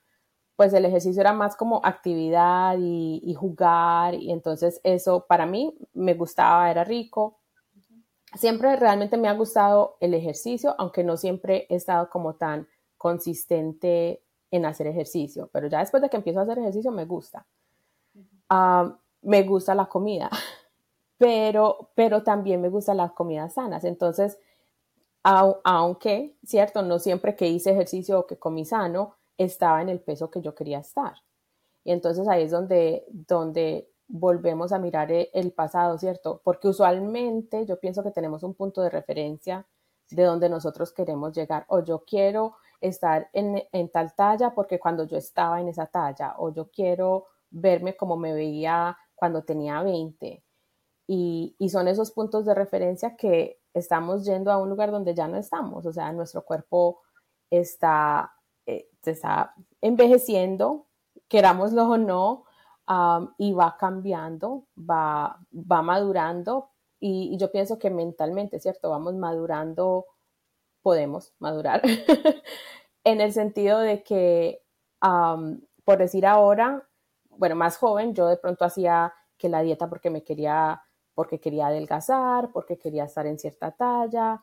pues 0.56 0.72
el 0.72 0.86
ejercicio 0.86 1.20
era 1.20 1.34
más 1.34 1.58
como 1.58 1.82
actividad 1.84 2.78
y, 2.80 3.34
jugar, 3.34 4.14
y 4.14 4.32
entonces 4.32 4.80
eso 4.86 5.26
para 5.28 5.46
mí 5.46 5.78
me 5.94 6.14
gustaba, 6.14 6.72
era 6.72 6.86
rico. 6.86 7.42
Siempre 8.36 8.78
realmente 8.78 9.18
me 9.18 9.28
ha 9.28 9.34
gustado 9.34 9.98
el 10.00 10.14
ejercicio, 10.14 10.76
aunque 10.78 11.04
no 11.04 11.18
siempre 11.18 11.68
he 11.70 11.76
estado 11.76 12.10
como 12.10 12.36
tan 12.36 12.70
consistente 12.96 14.24
en 14.50 14.66
hacer 14.66 14.88
ejercicio, 14.88 15.50
pero 15.52 15.68
ya 15.68 15.80
después 15.80 16.02
de 16.02 16.10
que 16.10 16.16
empiezo 16.16 16.40
a 16.40 16.44
hacer 16.44 16.60
ejercicio 16.60 16.90
me 16.92 17.04
gusta. 17.04 17.46
Ah, 18.48 18.98
me 19.24 19.44
gusta 19.44 19.76
la 19.76 19.88
comida. 19.88 20.30
pero, 21.20 21.92
pero 21.96 22.24
también 22.24 22.62
me 22.62 22.70
gustan 22.70 22.98
las 22.98 23.12
comidas 23.12 23.54
sanas. 23.54 23.84
Entonces, 23.84 24.40
aunque, 25.22 26.38
cierto, 26.46 26.82
no 26.82 26.98
siempre 26.98 27.36
que 27.36 27.48
hice 27.48 27.72
ejercicio 27.72 28.20
o 28.22 28.26
que 28.26 28.40
comí 28.40 28.66
sano, 28.66 29.18
estaba 29.38 29.82
en 29.82 29.90
el 29.90 30.00
peso 30.00 30.32
que 30.32 30.42
yo 30.42 30.56
quería 30.56 30.80
estar. 30.80 31.14
Y 31.84 31.92
entonces 31.92 32.28
ahí 32.28 32.44
es 32.44 32.52
donde, 32.52 33.06
donde 33.10 33.92
volvemos 34.08 34.72
a 34.72 34.80
mirar 34.80 35.12
e, 35.12 35.30
el 35.34 35.52
pasado, 35.52 35.98
¿cierto? 35.98 36.42
Porque 36.44 36.70
usualmente 36.70 37.66
yo 37.66 37.80
pienso 37.80 38.02
que 38.02 38.12
tenemos 38.12 38.44
un 38.44 38.54
punto 38.56 38.82
de 38.82 38.90
referencia 38.90 39.68
de 40.10 40.24
donde 40.24 40.50
nosotros 40.50 40.94
queremos 40.94 41.34
llegar. 41.36 41.66
O 41.68 41.82
yo 41.84 42.06
quiero 42.06 42.56
estar 42.80 43.30
en, 43.34 43.62
en, 43.74 43.90
tal 43.90 44.16
talla 44.16 44.54
porque 44.56 44.80
cuando 44.80 45.04
yo 45.04 45.18
estaba 45.18 45.60
en 45.60 45.68
esa 45.68 45.88
talla, 45.88 46.36
o 46.38 46.54
yo 46.54 46.70
quiero 46.72 47.28
verme 47.50 47.98
como 47.98 48.16
me 48.16 48.34
veía 48.34 48.98
cuando 49.16 49.44
tenía 49.44 49.84
20. 49.84 50.44
Y, 51.12 51.56
son 51.70 51.88
esos 51.88 52.12
puntos 52.12 52.46
de 52.46 52.54
referencia 52.54 53.16
que 53.16 53.60
estamos 53.74 54.26
yendo 54.26 54.52
a 54.52 54.58
un 54.58 54.70
lugar 54.70 54.92
donde 54.92 55.16
ya 55.16 55.28
no 55.28 55.38
estamos, 55.38 55.86
o 55.88 55.92
sea, 55.92 56.12
nuestro 56.14 56.46
cuerpo 56.46 57.02
está, 57.50 58.32
eh, 58.68 58.88
está 59.04 59.56
envejeciendo, 59.82 60.86
querámoslo 61.28 61.90
o 61.90 61.98
no, 61.98 62.46
y 63.38 63.54
va 63.54 63.76
cambiando, 63.78 64.66
va, 64.78 65.40
va 65.52 65.82
madurando, 65.82 66.70
y, 67.00 67.38
yo 67.38 67.52
pienso 67.52 67.80
que 67.80 67.90
mentalmente, 67.90 68.60
¿cierto? 68.60 68.92
Vamos 68.92 69.16
madurando, 69.16 70.06
podemos 70.84 71.34
madurar, 71.40 71.82
en 73.04 73.22
el 73.22 73.34
sentido 73.34 73.80
de 73.80 74.04
que, 74.04 74.62
por 75.00 75.98
decir 75.98 76.28
ahora, 76.28 76.88
bueno, 77.30 77.56
más 77.56 77.78
joven, 77.78 78.14
yo 78.14 78.28
de 78.28 78.38
pronto 78.38 78.64
hacía 78.66 79.12
que 79.38 79.50
la 79.50 79.62
dieta 79.62 79.90
porque 79.90 80.12
me 80.12 80.24
quería, 80.24 80.84
porque 81.20 81.42
quería 81.42 81.68
adelgazar, 81.68 82.50
porque 82.54 82.78
quería 82.78 83.04
estar 83.04 83.28
en 83.28 83.38
cierta 83.38 83.72
talla, 83.72 84.42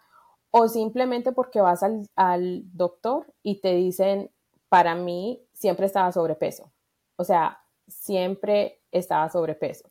o 0.50 0.68
simplemente 0.68 1.32
porque 1.32 1.62
vas 1.62 1.82
al, 1.82 2.06
al 2.16 2.64
doctor 2.76 3.32
y 3.42 3.62
te 3.62 3.74
dicen, 3.74 4.30
para 4.68 4.94
mí 4.94 5.42
siempre 5.54 5.86
estaba 5.86 6.12
sobrepeso. 6.12 6.70
O 7.16 7.24
sea, 7.24 7.58
siempre 7.88 8.82
estaba 8.92 9.30
sobrepeso. 9.30 9.88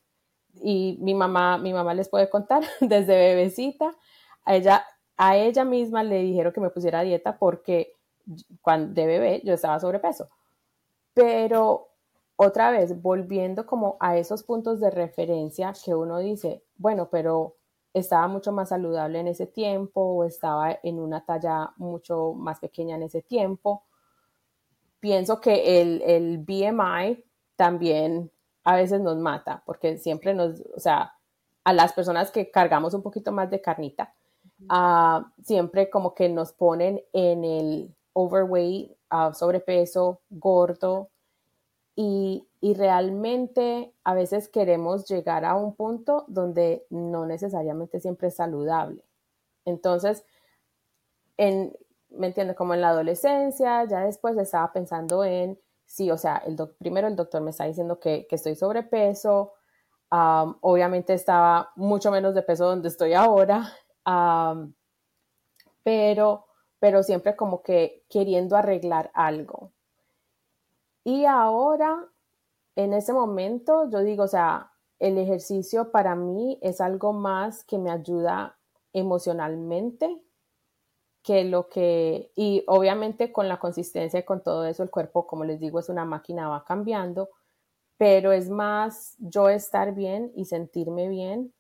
Y 0.62 1.00
mi 1.01 1.15
mamá, 1.15 1.58
mi 1.58 1.74
mamá 1.74 1.96
les 1.96 2.08
puede 2.08 2.30
contar, 2.30 2.62
desde 2.82 3.15
bebecita, 3.18 3.96
a 4.44 4.56
ella, 4.56 4.86
a 5.18 5.38
ella 5.38 5.65
misma 5.65 6.04
le 6.04 6.22
dijeron 6.22 6.54
que 6.54 6.62
me 6.62 6.70
pusiera 6.70 7.01
dieta 7.01 7.39
porque 7.39 7.94
cuando 8.62 8.94
de 8.94 9.08
bebé 9.08 9.42
yo 9.44 9.56
estaba 9.56 9.80
sobrepeso. 9.80 10.30
Pero 11.15 11.88
otra 12.36 12.70
vez, 12.70 13.01
volviendo 13.01 13.65
como 13.65 13.98
a 14.00 14.18
esos 14.18 14.44
puntos 14.44 14.80
de 14.80 14.92
referencia 14.92 15.74
que 15.84 15.96
uno 15.96 16.20
dice, 16.20 16.64
bueno, 16.77 17.10
pero 17.10 17.55
estaba 17.94 18.27
mucho 18.27 18.51
más 18.51 18.70
saludable 18.70 19.20
en 19.20 19.27
ese 19.27 19.48
tiempo 19.48 20.01
o 20.01 20.24
estaba 20.25 20.79
en 20.84 21.00
una 21.00 21.25
talla 21.25 21.72
mucho 21.77 22.34
más 22.34 22.60
pequeña 22.60 22.96
en 22.96 23.03
ese 23.03 23.22
tiempo. 23.22 23.84
Pienso 25.00 25.39
que 25.39 25.82
el, 25.82 26.01
el 26.01 26.38
BMI 26.39 27.24
también 27.55 28.32
a 28.65 28.75
veces 28.75 29.00
nos 29.00 29.17
mata, 29.17 29.63
porque 29.65 29.98
siempre 29.98 30.34
nos, 30.34 30.62
o 30.75 30.79
sea, 30.79 31.13
a 31.63 31.74
las 31.74 31.94
personas 31.94 32.32
que 32.32 32.51
cargamos 32.51 32.94
un 32.94 33.01
poquito 33.01 33.32
más 33.32 33.50
de 33.50 33.62
carnita, 33.62 34.13
uh, 34.70 35.24
siempre 35.44 35.89
como 35.89 36.13
que 36.13 36.27
nos 36.29 36.51
ponen 36.51 37.01
en 37.13 37.44
el 37.44 37.96
overweight, 38.13 38.91
uh, 39.12 39.34
sobrepeso, 39.34 40.22
gordo, 40.29 41.10
y, 41.95 42.47
y, 42.59 42.73
realmente 42.73 43.93
a 44.03 44.13
veces 44.13 44.49
queremos 44.49 45.07
llegar 45.07 45.45
a 45.45 45.55
un 45.55 45.75
punto 45.75 46.25
donde 46.27 46.85
no 46.89 47.25
necesariamente 47.25 48.01
siempre 48.01 48.27
es 48.27 48.35
saludable. 48.35 49.05
Entonces, 49.63 50.25
en, 51.37 51.73
me 52.09 52.27
entiende, 52.27 52.55
como 52.55 52.73
en 52.73 52.81
la 52.81 52.89
adolescencia, 52.89 53.85
ya 53.85 54.01
después 54.01 54.37
estaba 54.37 54.71
pensando 54.73 55.23
en 55.23 55.59
sí, 55.85 56.11
o 56.11 56.17
sea, 56.17 56.37
el 56.45 56.57
primero 56.79 57.07
el 57.07 57.15
doctor 57.15 57.41
me 57.41 57.51
está 57.51 57.65
diciendo 57.65 57.99
que, 57.99 58.27
estoy 58.29 58.55
sobrepeso, 58.55 59.53
obviamente 60.09 61.13
estaba 61.13 61.71
mucho 61.75 62.11
menos 62.11 62.33
de 62.35 62.41
peso 62.41 62.65
donde 62.65 62.87
estoy 62.89 63.13
ahora, 63.13 63.73
pero, 65.83 66.45
pero 66.79 67.03
siempre 67.03 67.35
como 67.35 67.61
que 67.61 68.03
queriendo 68.09 68.55
arreglar 68.55 69.11
algo. 69.13 69.71
Y 71.05 71.25
ahora, 71.25 72.09
en 72.75 72.93
ese 72.93 73.13
momento, 73.13 73.89
yo 73.91 74.00
digo, 74.00 74.24
o 74.24 74.27
sea, 74.27 74.71
el 75.00 75.17
ejercicio 75.19 75.91
para 75.91 76.15
mí 76.15 76.57
es 76.62 76.81
algo 76.81 77.13
más 77.13 77.63
que 77.63 77.77
me 77.77 77.91
ayuda 77.91 78.57
emocionalmente 78.91 80.21
que 81.21 81.43
lo 81.43 81.69
que, 81.69 82.31
y 82.35 82.63
obviamente 82.67 83.31
con 83.31 83.47
la 83.47 83.59
consistencia 83.59 84.19
y 84.19 84.24
con 84.24 84.43
todo 84.43 84.65
eso, 84.65 84.83
el 84.83 84.91
cuerpo, 84.91 85.27
como 85.27 85.43
les 85.43 85.59
digo, 85.59 85.79
es 85.79 85.89
una 85.89 86.05
máquina, 86.05 86.50
va 86.50 86.63
cambiando, 86.65 87.29
pero 87.97 88.31
es 88.31 88.50
más 88.50 89.15
yo 89.19 89.50
estar 89.50 89.93
bien 89.93 90.31
y 90.35 90.45
sentirme 90.45 91.07
bien 91.07 91.53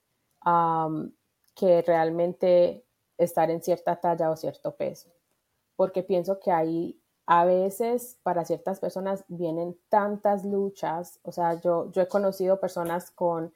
que 1.55 1.81
realmente 1.81 2.85
estar 3.17 3.49
en 3.49 3.61
cierta 3.61 3.99
talla 3.99 4.29
o 4.29 4.35
cierto 4.35 4.75
peso, 4.75 5.09
porque 5.75 6.03
pienso 6.03 6.39
que 6.39 6.51
ahí 6.51 7.01
a 7.27 7.45
veces 7.45 8.19
para 8.23 8.45
ciertas 8.45 8.79
personas 8.79 9.25
vienen 9.27 9.77
tantas 9.89 10.45
luchas, 10.45 11.19
o 11.23 11.31
sea, 11.31 11.59
yo, 11.59 11.91
yo 11.91 12.03
he 12.03 12.07
conocido 12.07 12.59
personas 12.59 13.09
con, 13.11 13.53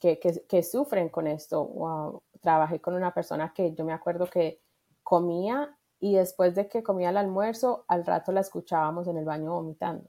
que, 0.00 0.18
que, 0.18 0.62
sufren 0.62 1.08
con 1.08 1.26
esto. 1.26 2.22
trabajé 2.40 2.80
con 2.80 2.94
una 2.94 3.14
persona 3.14 3.52
que 3.54 3.74
yo 3.74 3.84
me 3.84 3.92
acuerdo 3.92 4.26
que 4.26 4.60
comía 5.02 5.76
y 6.00 6.14
después 6.14 6.54
de 6.54 6.68
que 6.68 6.82
comía 6.82 7.10
el 7.10 7.16
almuerzo, 7.16 7.84
al 7.88 8.04
rato 8.04 8.32
la 8.32 8.40
escuchábamos 8.40 9.06
en 9.08 9.16
el 9.16 9.24
baño 9.24 9.52
vomitando. 9.52 10.08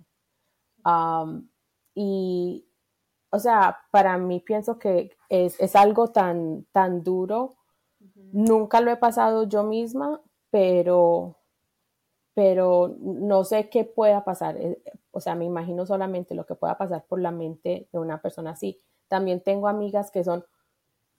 y, 1.93 2.67
o 3.29 3.39
sea, 3.39 3.77
para 3.91 4.17
mí 4.17 4.39
pienso 4.39 4.79
que 4.79 5.15
es, 5.29 5.75
algo 5.75 6.09
tan, 6.09 6.65
tan 6.71 7.03
duro. 7.03 7.55
Nunca 8.31 8.81
lo 8.81 8.91
he 8.91 8.97
pasado 8.97 9.43
yo 9.47 9.63
misma, 9.63 10.21
pero, 10.49 11.37
pero 12.35 12.97
no 12.99 13.45
sé 13.45 13.69
qué 13.69 13.85
pueda 13.85 14.23
pasar. 14.25 14.57
Eh, 14.57 14.77
o 15.11 15.21
sea, 15.21 15.33
me 15.35 15.45
imagino 15.45 15.85
solamente 15.87 16.35
lo 16.35 16.45
que 16.45 16.53
pueda 16.53 16.77
pasar 16.77 17.05
por 17.07 17.19
la 17.19 17.31
mente 17.31 17.87
de 17.91 17.97
una 17.97 18.21
persona 18.21 18.51
así. 18.51 18.83
También 19.07 19.41
tengo 19.41 19.69
amigas 19.69 20.11
que 20.11 20.23
son, 20.23 20.45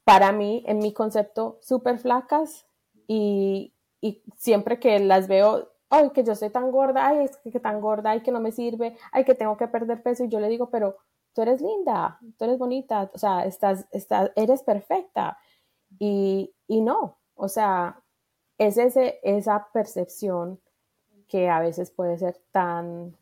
para 0.04 0.30
mí, 0.30 0.62
en 0.66 0.78
mi 0.78 0.92
concepto, 0.92 1.58
súper 1.62 1.98
flacas 1.98 2.66
y, 3.08 3.72
siempre 4.36 4.78
que 4.78 5.00
las 5.00 5.26
veo, 5.26 5.72
ay, 5.88 6.10
que 6.10 6.22
yo 6.22 6.34
soy 6.36 6.50
tan 6.50 6.70
gorda, 6.70 7.08
ay, 7.08 7.24
es 7.24 7.38
que, 7.38 7.60
tan 7.60 7.80
gorda, 7.80 8.10
ay, 8.10 8.20
que 8.20 8.30
no 8.30 8.40
me 8.40 8.52
sirve, 8.52 8.96
ay, 9.10 9.24
que 9.24 9.34
tengo 9.34 9.56
que 9.56 9.66
perder 9.66 10.02
peso, 10.02 10.24
y 10.24 10.28
yo 10.28 10.38
le 10.38 10.48
digo, 10.48 10.70
pero 10.70 10.98
tú 11.32 11.42
eres 11.42 11.60
linda, 11.60 12.20
tú 12.38 12.44
eres 12.44 12.58
bonita, 12.58 13.10
o 13.14 13.18
sea, 13.18 13.46
estás, 13.46 13.86
estás, 13.90 14.30
eres 14.36 14.62
perfecta. 14.62 15.38
Y, 15.98 16.54
y 16.68 16.82
no, 16.82 17.18
o 17.34 17.48
sea, 17.48 18.02
es 18.58 18.78
ese, 18.78 19.18
esa 19.22 19.68
percepción 19.72 20.60
que 21.28 21.48
a 21.48 21.60
veces 21.60 21.90
puede 21.90 22.18
ser 22.18 22.40
tan 22.52 23.16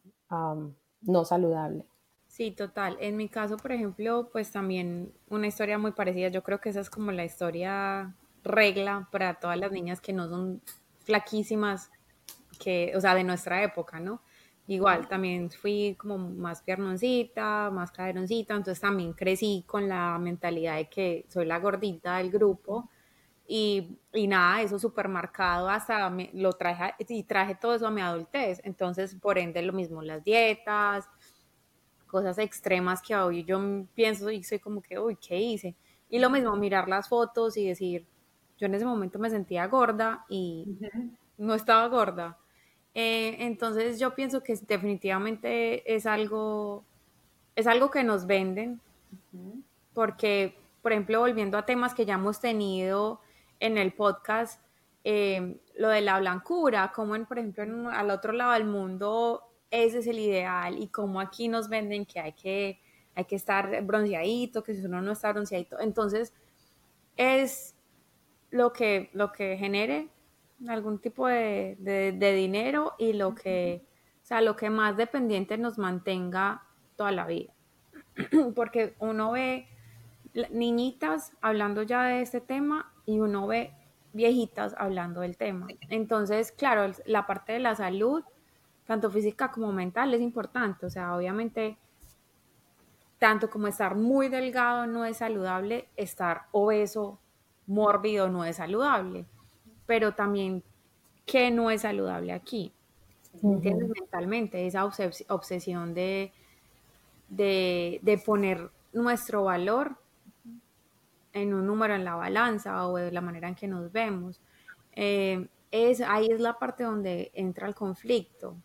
no 1.02 1.24
saludable. 1.24 1.84
Sí, 2.26 2.50
total. 2.50 2.96
En 2.98 3.16
mi 3.16 3.28
caso, 3.28 3.56
por 3.56 3.70
ejemplo, 3.70 4.28
pues 4.32 4.50
también 4.50 5.12
una 5.28 5.46
historia 5.46 5.78
muy 5.78 5.92
parecida. 5.92 6.28
Yo 6.28 6.42
creo 6.42 6.60
que 6.60 6.70
esa 6.70 6.80
es 6.80 6.90
como 6.90 7.12
la 7.12 7.24
historia 7.24 8.12
regla 8.42 9.08
para 9.12 9.34
todas 9.34 9.56
las 9.56 9.70
niñas 9.70 10.00
que 10.00 10.12
no 10.12 10.28
son 10.28 10.60
flaquísimas, 10.98 11.92
que, 12.58 12.92
o 12.96 13.00
sea, 13.00 13.14
de 13.14 13.22
nuestra 13.22 13.62
época, 13.62 14.00
¿no? 14.00 14.20
Igual, 14.66 15.06
también 15.06 15.50
fui 15.50 15.94
como 15.98 16.18
más 16.18 16.62
piernoncita, 16.62 17.70
más 17.70 17.92
caderoncita, 17.92 18.54
entonces 18.54 18.80
también 18.80 19.12
crecí 19.12 19.62
con 19.66 19.88
la 19.88 20.18
mentalidad 20.18 20.76
de 20.76 20.88
que 20.88 21.26
soy 21.28 21.44
la 21.44 21.58
gordita 21.58 22.16
del 22.16 22.30
grupo 22.30 22.88
y, 23.46 23.98
y 24.12 24.26
nada, 24.26 24.62
eso 24.62 24.78
súper 24.78 25.08
marcado 25.08 25.68
hasta 25.68 26.10
lo 26.32 26.52
traje 26.52 26.94
y 27.08 27.22
traje 27.24 27.54
todo 27.54 27.74
eso 27.74 27.86
a 27.86 27.90
mi 27.90 28.00
adultez, 28.00 28.60
entonces 28.64 29.14
por 29.14 29.38
ende 29.38 29.62
lo 29.62 29.72
mismo, 29.72 30.02
las 30.02 30.24
dietas, 30.24 31.08
cosas 32.06 32.38
extremas 32.38 33.02
que 33.02 33.16
hoy 33.16 33.44
yo 33.44 33.60
pienso 33.94 34.30
y 34.30 34.42
soy 34.44 34.60
como 34.60 34.80
que, 34.80 34.98
uy, 34.98 35.16
¿qué 35.16 35.38
hice? 35.40 35.74
Y 36.08 36.20
lo 36.20 36.30
mismo, 36.30 36.54
mirar 36.56 36.88
las 36.88 37.08
fotos 37.08 37.56
y 37.56 37.66
decir, 37.66 38.06
yo 38.56 38.66
en 38.66 38.74
ese 38.74 38.84
momento 38.84 39.18
me 39.18 39.30
sentía 39.30 39.66
gorda 39.66 40.24
y 40.28 40.78
no 41.36 41.54
estaba 41.54 41.88
gorda. 41.88 42.38
Eh, 42.94 43.36
entonces 43.40 43.98
yo 43.98 44.14
pienso 44.14 44.42
que 44.42 44.54
definitivamente 44.54 45.92
es 45.92 46.06
algo, 46.06 46.84
es 47.56 47.66
algo 47.66 47.90
que 47.90 48.04
nos 48.04 48.26
venden, 48.26 48.80
porque, 49.92 50.56
por 50.82 50.92
ejemplo, 50.92 51.20
volviendo 51.20 51.58
a 51.58 51.66
temas 51.66 51.94
que 51.94 52.06
ya 52.06 52.14
hemos 52.14 52.40
tenido 52.40 53.20
en 53.64 53.78
el 53.78 53.92
podcast, 53.92 54.60
eh, 55.04 55.60
lo 55.76 55.88
de 55.88 56.02
la 56.02 56.18
blancura, 56.20 56.92
como 56.94 57.16
en, 57.16 57.24
por 57.24 57.38
ejemplo, 57.38 57.88
al 57.88 58.10
otro 58.10 58.32
lado 58.32 58.52
del 58.52 58.66
mundo 58.66 59.42
ese 59.70 59.98
es 59.98 60.06
el 60.06 60.18
ideal 60.18 60.78
y 60.78 60.88
como 60.88 61.20
aquí 61.20 61.48
nos 61.48 61.68
venden 61.68 62.06
que 62.06 62.20
hay 62.20 62.32
que, 62.32 62.80
hay 63.14 63.24
que 63.24 63.36
estar 63.36 63.82
bronceadito, 63.82 64.62
que 64.62 64.74
si 64.74 64.84
uno 64.84 65.02
no 65.02 65.12
está 65.12 65.32
bronceadito. 65.32 65.80
Entonces, 65.80 66.32
es 67.16 67.74
lo 68.50 68.72
que, 68.72 69.10
lo 69.14 69.32
que 69.32 69.56
genere 69.56 70.10
algún 70.68 71.00
tipo 71.00 71.26
de, 71.26 71.76
dinero 72.20 72.94
y 72.98 73.14
lo 73.14 73.34
que, 73.34 73.84
o 74.22 74.26
sea, 74.26 74.40
lo 74.40 74.54
que 74.54 74.70
más 74.70 74.96
dependiente 74.96 75.58
nos 75.58 75.78
mantenga 75.78 76.62
toda 76.96 77.10
la 77.10 77.26
vida. 77.26 77.52
Porque 78.54 78.94
uno 79.00 79.32
ve 79.32 79.66
niñitas 80.50 81.32
hablando 81.40 81.82
ya 81.82 82.04
de 82.04 82.22
este 82.22 82.40
tema 82.40 82.92
y 83.06 83.20
uno 83.20 83.46
ve 83.46 83.72
viejitas 84.12 84.74
hablando 84.78 85.20
del 85.20 85.36
tema. 85.36 85.66
Entonces, 85.88 86.52
claro, 86.52 86.92
la 87.06 87.26
parte 87.26 87.52
de 87.52 87.60
la 87.60 87.74
salud, 87.74 88.22
tanto 88.86 89.10
física 89.10 89.50
como 89.50 89.72
mental, 89.72 90.14
es 90.14 90.20
importante. 90.20 90.86
O 90.86 90.90
sea, 90.90 91.16
obviamente, 91.16 91.76
tanto 93.18 93.50
como 93.50 93.66
estar 93.66 93.96
muy 93.96 94.28
delgado 94.28 94.86
no 94.86 95.04
es 95.04 95.18
saludable, 95.18 95.88
estar 95.96 96.42
obeso, 96.52 97.18
mórbido 97.66 98.28
no 98.28 98.44
es 98.44 98.56
saludable. 98.56 99.26
Pero 99.86 100.12
también, 100.12 100.62
¿qué 101.26 101.50
no 101.50 101.70
es 101.70 101.82
saludable 101.82 102.32
aquí? 102.32 102.72
¿Entiendes? 103.42 103.88
Mentalmente, 103.88 104.66
esa 104.66 104.84
obsesión 104.84 105.92
de, 105.92 106.32
de, 107.28 108.22
poner 108.24 108.70
nuestro 108.92 109.44
valor 109.44 109.96
en 111.34 111.52
un 111.52 111.66
número 111.66 111.94
en 111.94 112.04
la 112.04 112.14
balanza 112.14 112.86
o 112.88 112.96
de 112.96 113.12
la 113.12 113.20
manera 113.20 113.48
en 113.48 113.54
que 113.54 113.68
nos 113.68 113.92
vemos. 113.92 114.40
Eh, 114.92 115.46
es, 115.70 116.00
ahí 116.00 116.28
es 116.30 116.40
la 116.40 116.58
parte 116.58 116.84
donde 116.84 117.30
entra 117.34 117.68
el 117.68 117.74
conflicto. 117.74 118.56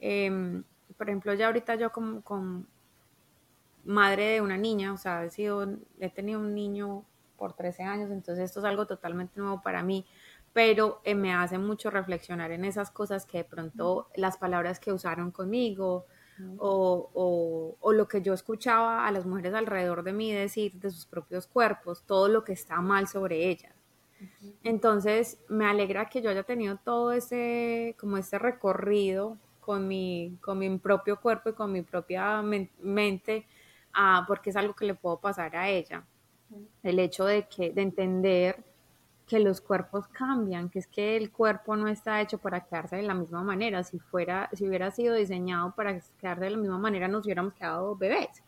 Em, 0.00 0.64
por 0.96 1.08
ejemplo, 1.08 1.34
ya 1.34 1.46
ahorita 1.46 1.74
yo 1.74 1.92
como, 1.92 2.22
con 2.22 2.66
madre 3.84 4.24
de 4.32 4.40
una 4.40 4.56
niña, 4.56 4.92
o 4.92 4.96
sea, 4.96 5.24
he, 5.24 5.30
sido, 5.30 5.68
he 6.00 6.08
tenido 6.08 6.40
un 6.40 6.54
niño 6.54 7.04
por 7.36 7.52
13 7.52 7.82
años, 7.82 8.10
entonces 8.10 8.44
esto 8.44 8.60
es 8.60 8.66
algo 8.66 8.86
totalmente 8.86 9.38
nuevo 9.38 9.60
para 9.60 9.82
mí 9.82 10.06
pero 10.56 11.02
eh, 11.04 11.14
me 11.14 11.34
hace 11.34 11.58
mucho 11.58 11.90
reflexionar 11.90 12.50
en 12.50 12.64
esas 12.64 12.90
cosas 12.90 13.26
que 13.26 13.36
de 13.36 13.44
pronto 13.44 14.08
las 14.16 14.38
palabras 14.38 14.80
que 14.80 14.90
usaron 14.90 15.30
conmigo 15.30 16.06
o, 16.58 17.76
o, 17.80 17.92
lo 17.92 18.08
que 18.08 18.20
yo 18.20 18.34
escuchaba 18.34 19.06
a 19.06 19.10
las 19.10 19.26
mujeres 19.26 19.54
alrededor 19.54 20.02
de 20.02 20.12
mí 20.12 20.32
decir 20.32 20.72
de 20.74 20.90
sus 20.90 21.06
propios 21.06 21.46
cuerpos, 21.46 22.02
todo 22.04 22.28
lo 22.28 22.44
que 22.44 22.52
está 22.52 22.80
mal 22.80 23.08
sobre 23.08 23.48
ellas. 23.48 23.72
Entonces 24.62 25.38
me 25.48 25.66
alegra 25.66 26.08
que 26.08 26.22
yo 26.22 26.30
haya 26.30 26.42
tenido 26.42 26.78
todo 26.84 27.12
ese, 27.12 27.94
como 27.98 28.16
ese 28.16 28.38
recorrido 28.38 29.38
con 29.60 29.86
mi, 29.88 30.38
con 30.40 30.58
mi 30.58 30.78
propio 30.78 31.20
cuerpo 31.20 31.50
y 31.50 31.52
con 31.52 31.72
mi 31.72 31.82
propia 31.82 32.42
mente, 32.42 33.46
ah, 33.92 34.24
porque 34.26 34.50
es 34.50 34.56
algo 34.56 34.74
que 34.74 34.86
le 34.86 34.94
puedo 34.94 35.18
pasar 35.18 35.56
a 35.56 35.68
ella. 35.68 36.04
El 36.82 36.98
hecho 36.98 37.24
de, 37.24 37.48
que, 37.48 37.72
de 37.72 37.82
entender 37.82 38.64
que 39.26 39.40
los 39.40 39.60
cuerpos 39.60 40.06
cambian, 40.08 40.70
que 40.70 40.78
es 40.78 40.86
que 40.86 41.16
el 41.16 41.32
cuerpo 41.32 41.76
no 41.76 41.88
está 41.88 42.20
hecho 42.20 42.38
para 42.38 42.60
quedarse 42.60 42.96
de 42.96 43.02
la 43.02 43.14
misma 43.14 43.42
manera. 43.42 43.82
Si 43.82 43.98
fuera, 43.98 44.48
si 44.52 44.68
hubiera 44.68 44.90
sido 44.92 45.14
diseñado 45.14 45.74
para 45.74 45.98
quedarse 46.20 46.44
de 46.44 46.50
la 46.50 46.56
misma 46.56 46.78
manera, 46.78 47.08
nos 47.08 47.24
hubiéramos 47.24 47.52
quedado 47.54 47.96
bebés. 47.96 48.42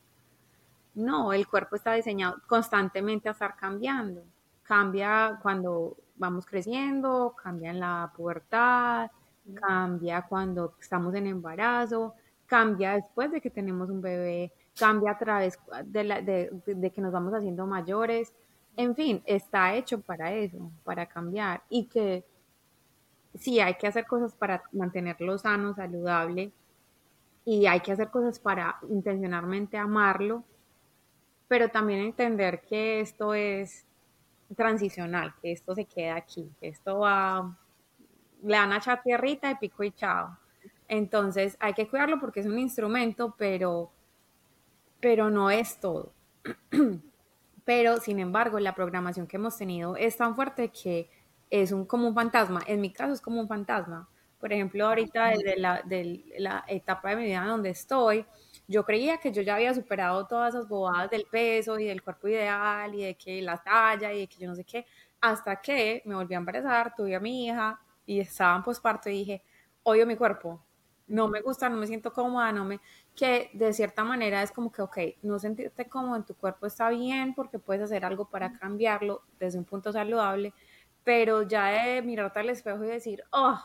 No, 0.95 1.33
el 1.33 1.49
cuerpo 1.49 1.77
está 1.77 1.95
diseñado 1.95 2.41
constantemente 2.47 3.29
a 3.29 3.33
estar 3.33 3.57
cambiando. 3.57 4.23
Cambia 4.63 5.39
cuando 5.43 5.97
vamos 6.17 6.47
creciendo, 6.47 7.35
cambia 7.43 7.71
en 7.71 7.81
la 7.81 8.13
pubertad, 8.17 9.11
cambia 9.55 10.23
cuando 10.23 10.75
estamos 10.81 11.13
en 11.15 11.27
embarazo, 11.27 12.15
cambia 12.47 12.95
después 12.95 13.33
de 13.33 13.41
que 13.41 13.51
tenemos 13.51 13.91
un 13.91 14.01
bebé, 14.01 14.53
cambia 14.79 15.13
a 15.13 15.19
través 15.19 15.59
de, 15.85 16.51
de 16.67 16.91
que 16.93 17.01
nos 17.01 17.13
vamos 17.13 17.35
haciendo 17.35 17.67
mayores 17.67 18.33
en 18.79 18.95
fin, 18.95 19.21
está 19.27 19.75
hecho 19.75 20.01
para 20.01 20.33
eso, 20.33 20.71
para 20.85 21.05
cambiar 21.05 21.65
y 21.69 21.87
que 21.87 22.25
sí 23.35 23.59
hay 23.59 23.75
que 23.75 23.89
hacer 23.89 24.07
cosas 24.07 24.37
para 24.37 24.63
mantenerlo 24.71 25.37
sano, 25.37 25.75
saludable 25.75 26.53
y 27.45 27.67
hay 27.67 27.81
que 27.81 27.91
hacer 27.91 28.09
cosas 28.09 28.39
para 28.39 28.79
intencionalmente 28.89 29.77
amarlo, 29.77 30.45
pero 31.49 31.69
también 31.71 32.03
entender 32.03 32.61
que 32.61 33.01
esto 33.01 33.35
es 33.35 33.85
transicional, 34.55 35.35
que 35.43 35.51
esto 35.51 35.75
se 35.75 35.85
queda 35.85 36.15
aquí, 36.15 36.49
que 36.61 36.69
esto 36.69 37.01
va, 37.01 37.59
le 38.45 38.57
dan 38.57 38.71
a 38.71 38.77
echar 38.77 39.03
tierrita 39.03 39.51
y 39.51 39.57
pico 39.57 39.83
y 39.83 39.91
chao. 39.91 40.39
Entonces 40.87 41.57
hay 41.59 41.75
que 41.75 41.89
cuidarlo 41.89 42.21
porque 42.21 42.39
es 42.41 42.47
un 42.47 42.61
instrumento, 42.61 43.35
pero, 43.37 43.91
pero 45.01 45.31
no 45.31 45.51
es 45.51 45.81
todo. 45.81 46.13
pero 47.69 48.01
sin 48.01 48.19
embargo 48.19 48.59
la 48.59 48.75
programación 48.75 49.27
que 49.27 49.37
hemos 49.37 49.59
tenido 49.59 49.95
es 49.95 50.17
tan 50.17 50.35
fuerte 50.35 50.71
que 50.71 51.11
es 51.51 51.71
un, 51.71 51.85
como 51.85 52.09
un 52.09 52.15
fantasma. 52.15 52.63
En 52.67 52.81
mi 52.81 52.91
caso 52.91 53.13
es 53.13 53.21
como 53.21 53.43
un 53.43 53.47
fantasma. 53.47 54.09
Por 54.41 54.55
ejemplo, 54.55 54.87
ahorita 54.87 55.33
desde 55.33 55.59
la, 55.59 55.83
de 55.83 56.25
la 56.39 56.65
etapa 56.67 57.11
de 57.11 57.17
mi 57.17 57.25
vida 57.25 57.45
donde 57.45 57.69
estoy, 57.69 58.25
yo 58.67 58.87
creía 58.87 59.19
que 59.19 59.33
yo 59.33 59.43
ya 59.43 59.57
había 59.57 59.75
superado 59.75 60.27
todas 60.27 60.55
esas 60.55 60.67
bobadas 60.67 61.11
del 61.11 61.27
peso 61.31 61.79
y 61.79 61.85
del 61.85 62.03
cuerpo 62.03 62.29
ideal 62.29 62.95
y 62.95 63.03
de 63.03 63.19
que 63.19 63.43
la 63.43 63.63
talla 63.63 64.15
y 64.15 64.21
de 64.21 64.27
que 64.29 64.39
yo 64.39 64.49
no 64.49 64.55
sé 64.55 64.65
qué, 64.65 64.87
hasta 65.21 65.61
que 65.61 66.01
me 66.07 66.15
volví 66.15 66.33
a 66.33 66.39
embarazar, 66.39 66.95
tuve 66.97 67.15
a 67.17 67.21
mi 67.21 67.49
hija 67.49 67.79
y 68.07 68.21
estaba 68.21 68.57
en 68.57 68.63
posparto 68.63 69.11
y 69.11 69.13
dije, 69.13 69.43
odio 69.83 70.07
mi 70.07 70.17
cuerpo, 70.17 70.65
no 71.09 71.29
me 71.29 71.41
gusta, 71.41 71.69
no 71.69 71.77
me 71.77 71.87
siento 71.87 72.13
cómoda, 72.13 72.53
no 72.53 72.65
me, 72.65 72.81
que 73.17 73.51
de 73.53 73.73
cierta 73.73 74.05
manera 74.05 74.43
es 74.43 74.53
como 74.53 74.71
que, 74.71 74.83
ok, 74.83 74.99
no 75.23 75.39
sentirte 75.39 75.89
cómodo 75.89 76.17
en 76.17 76.25
tu 76.25 76.35
cuerpo 76.35 76.67
está 76.67 76.91
bien 76.91 77.35
porque 77.35 77.59
puedes 77.59 77.83
hacer 77.83 78.05
algo 78.05 78.27
para 78.27 78.53
cambiarlo 78.53 79.23
desde 79.39 79.59
un 79.59 79.65
punto 79.65 79.93
saludable, 79.93 80.53
pero 81.05 81.43
ya 81.43 81.67
de 81.69 82.03
mirarte 82.03 82.41
al 82.41 82.51
espejo 82.51 82.85
y 82.85 82.89
decir, 82.89 83.25
oh, 83.33 83.59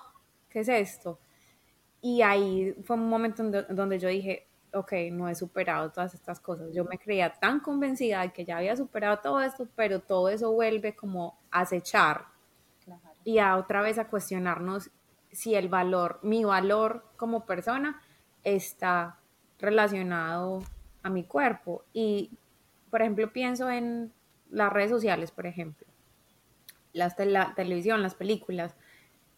¿qué 0.49 0.61
es 0.61 0.69
esto? 0.69 1.19
Y 2.01 2.21
ahí 2.21 2.73
fue 2.83 2.95
un 2.95 3.07
momento 3.07 3.43
donde, 3.69 3.99
yo 3.99 4.09
dije, 4.09 4.47
ok, 4.73 4.93
no 5.11 5.29
he 5.29 5.35
superado 5.35 5.91
todas 5.91 6.13
estas 6.13 6.39
cosas. 6.39 6.73
Yo 6.73 6.83
me 6.85 6.97
creía 6.97 7.33
tan 7.33 7.59
convencida 7.59 8.21
de 8.21 8.33
que 8.33 8.43
ya 8.43 8.57
había 8.57 8.75
superado 8.75 9.19
todo 9.19 9.41
esto, 9.41 9.67
pero 9.75 10.01
todo 10.01 10.29
eso 10.29 10.51
vuelve 10.51 10.95
como 10.95 11.39
a 11.51 11.61
acechar 11.61 12.25
y 13.23 13.39
a 13.39 13.55
otra 13.55 13.81
vez 13.81 13.97
a 13.97 14.07
cuestionarnos 14.07 14.89
si 15.33 15.55
el 15.55 15.67
valor, 15.67 16.19
mi 16.21 16.43
valor 16.43 17.03
como 17.17 17.45
persona 17.45 18.01
está 18.43 19.17
relacionado 19.59 20.61
a 21.01 21.09
mi 21.09 21.23
cuerpo. 21.23 21.83
Y, 21.93 22.31
por 22.89 23.01
ejemplo, 23.01 23.31
pienso 23.33 23.69
en 23.69 24.13
las 24.49 24.71
redes 24.71 24.91
sociales, 24.91 25.31
por 25.31 25.45
ejemplo, 25.45 25.87
las 26.93 27.17
la 27.19 27.53
televisión, 27.55 28.01
las 28.01 28.15
películas. 28.15 28.75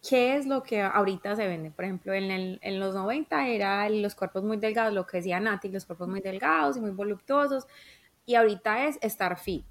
¿Qué 0.08 0.36
es 0.36 0.46
lo 0.46 0.62
que 0.62 0.82
ahorita 0.82 1.34
se 1.34 1.48
vende? 1.48 1.70
Por 1.70 1.84
ejemplo, 1.84 2.12
en, 2.12 2.30
el, 2.30 2.58
en 2.62 2.78
los 2.78 2.94
90 2.94 3.48
eran 3.48 4.02
los 4.02 4.14
cuerpos 4.14 4.44
muy 4.44 4.58
delgados, 4.58 4.92
lo 4.92 5.06
que 5.06 5.16
decía 5.16 5.40
Nati, 5.40 5.68
los 5.68 5.86
cuerpos 5.86 6.06
muy 6.06 6.20
delgados 6.20 6.76
y 6.76 6.80
muy 6.80 6.90
voluptuosos. 6.90 7.66
Y 8.24 8.34
ahorita 8.34 8.84
es 8.84 8.98
estar 9.00 9.38
fit. 9.38 9.64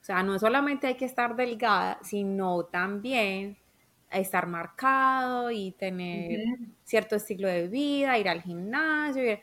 O 0.00 0.04
sea, 0.04 0.22
no 0.22 0.38
solamente 0.38 0.86
hay 0.86 0.96
que 0.96 1.04
estar 1.04 1.36
delgada, 1.36 1.98
sino 2.02 2.64
también 2.64 3.56
estar 4.10 4.46
marcado 4.46 5.50
y 5.50 5.72
tener 5.72 6.40
cierto 6.84 7.16
estilo 7.16 7.48
de 7.48 7.68
vida, 7.68 8.18
ir 8.18 8.28
al 8.28 8.42
gimnasio. 8.42 9.38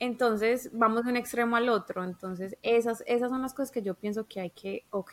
Entonces 0.00 0.70
vamos 0.72 1.04
de 1.04 1.10
un 1.10 1.16
extremo 1.16 1.56
al 1.56 1.68
otro. 1.68 2.04
Entonces 2.04 2.56
esas, 2.62 3.02
esas 3.06 3.30
son 3.30 3.42
las 3.42 3.54
cosas 3.54 3.70
que 3.70 3.82
yo 3.82 3.94
pienso 3.94 4.26
que 4.26 4.40
hay 4.40 4.50
que, 4.50 4.84
ok, 4.90 5.12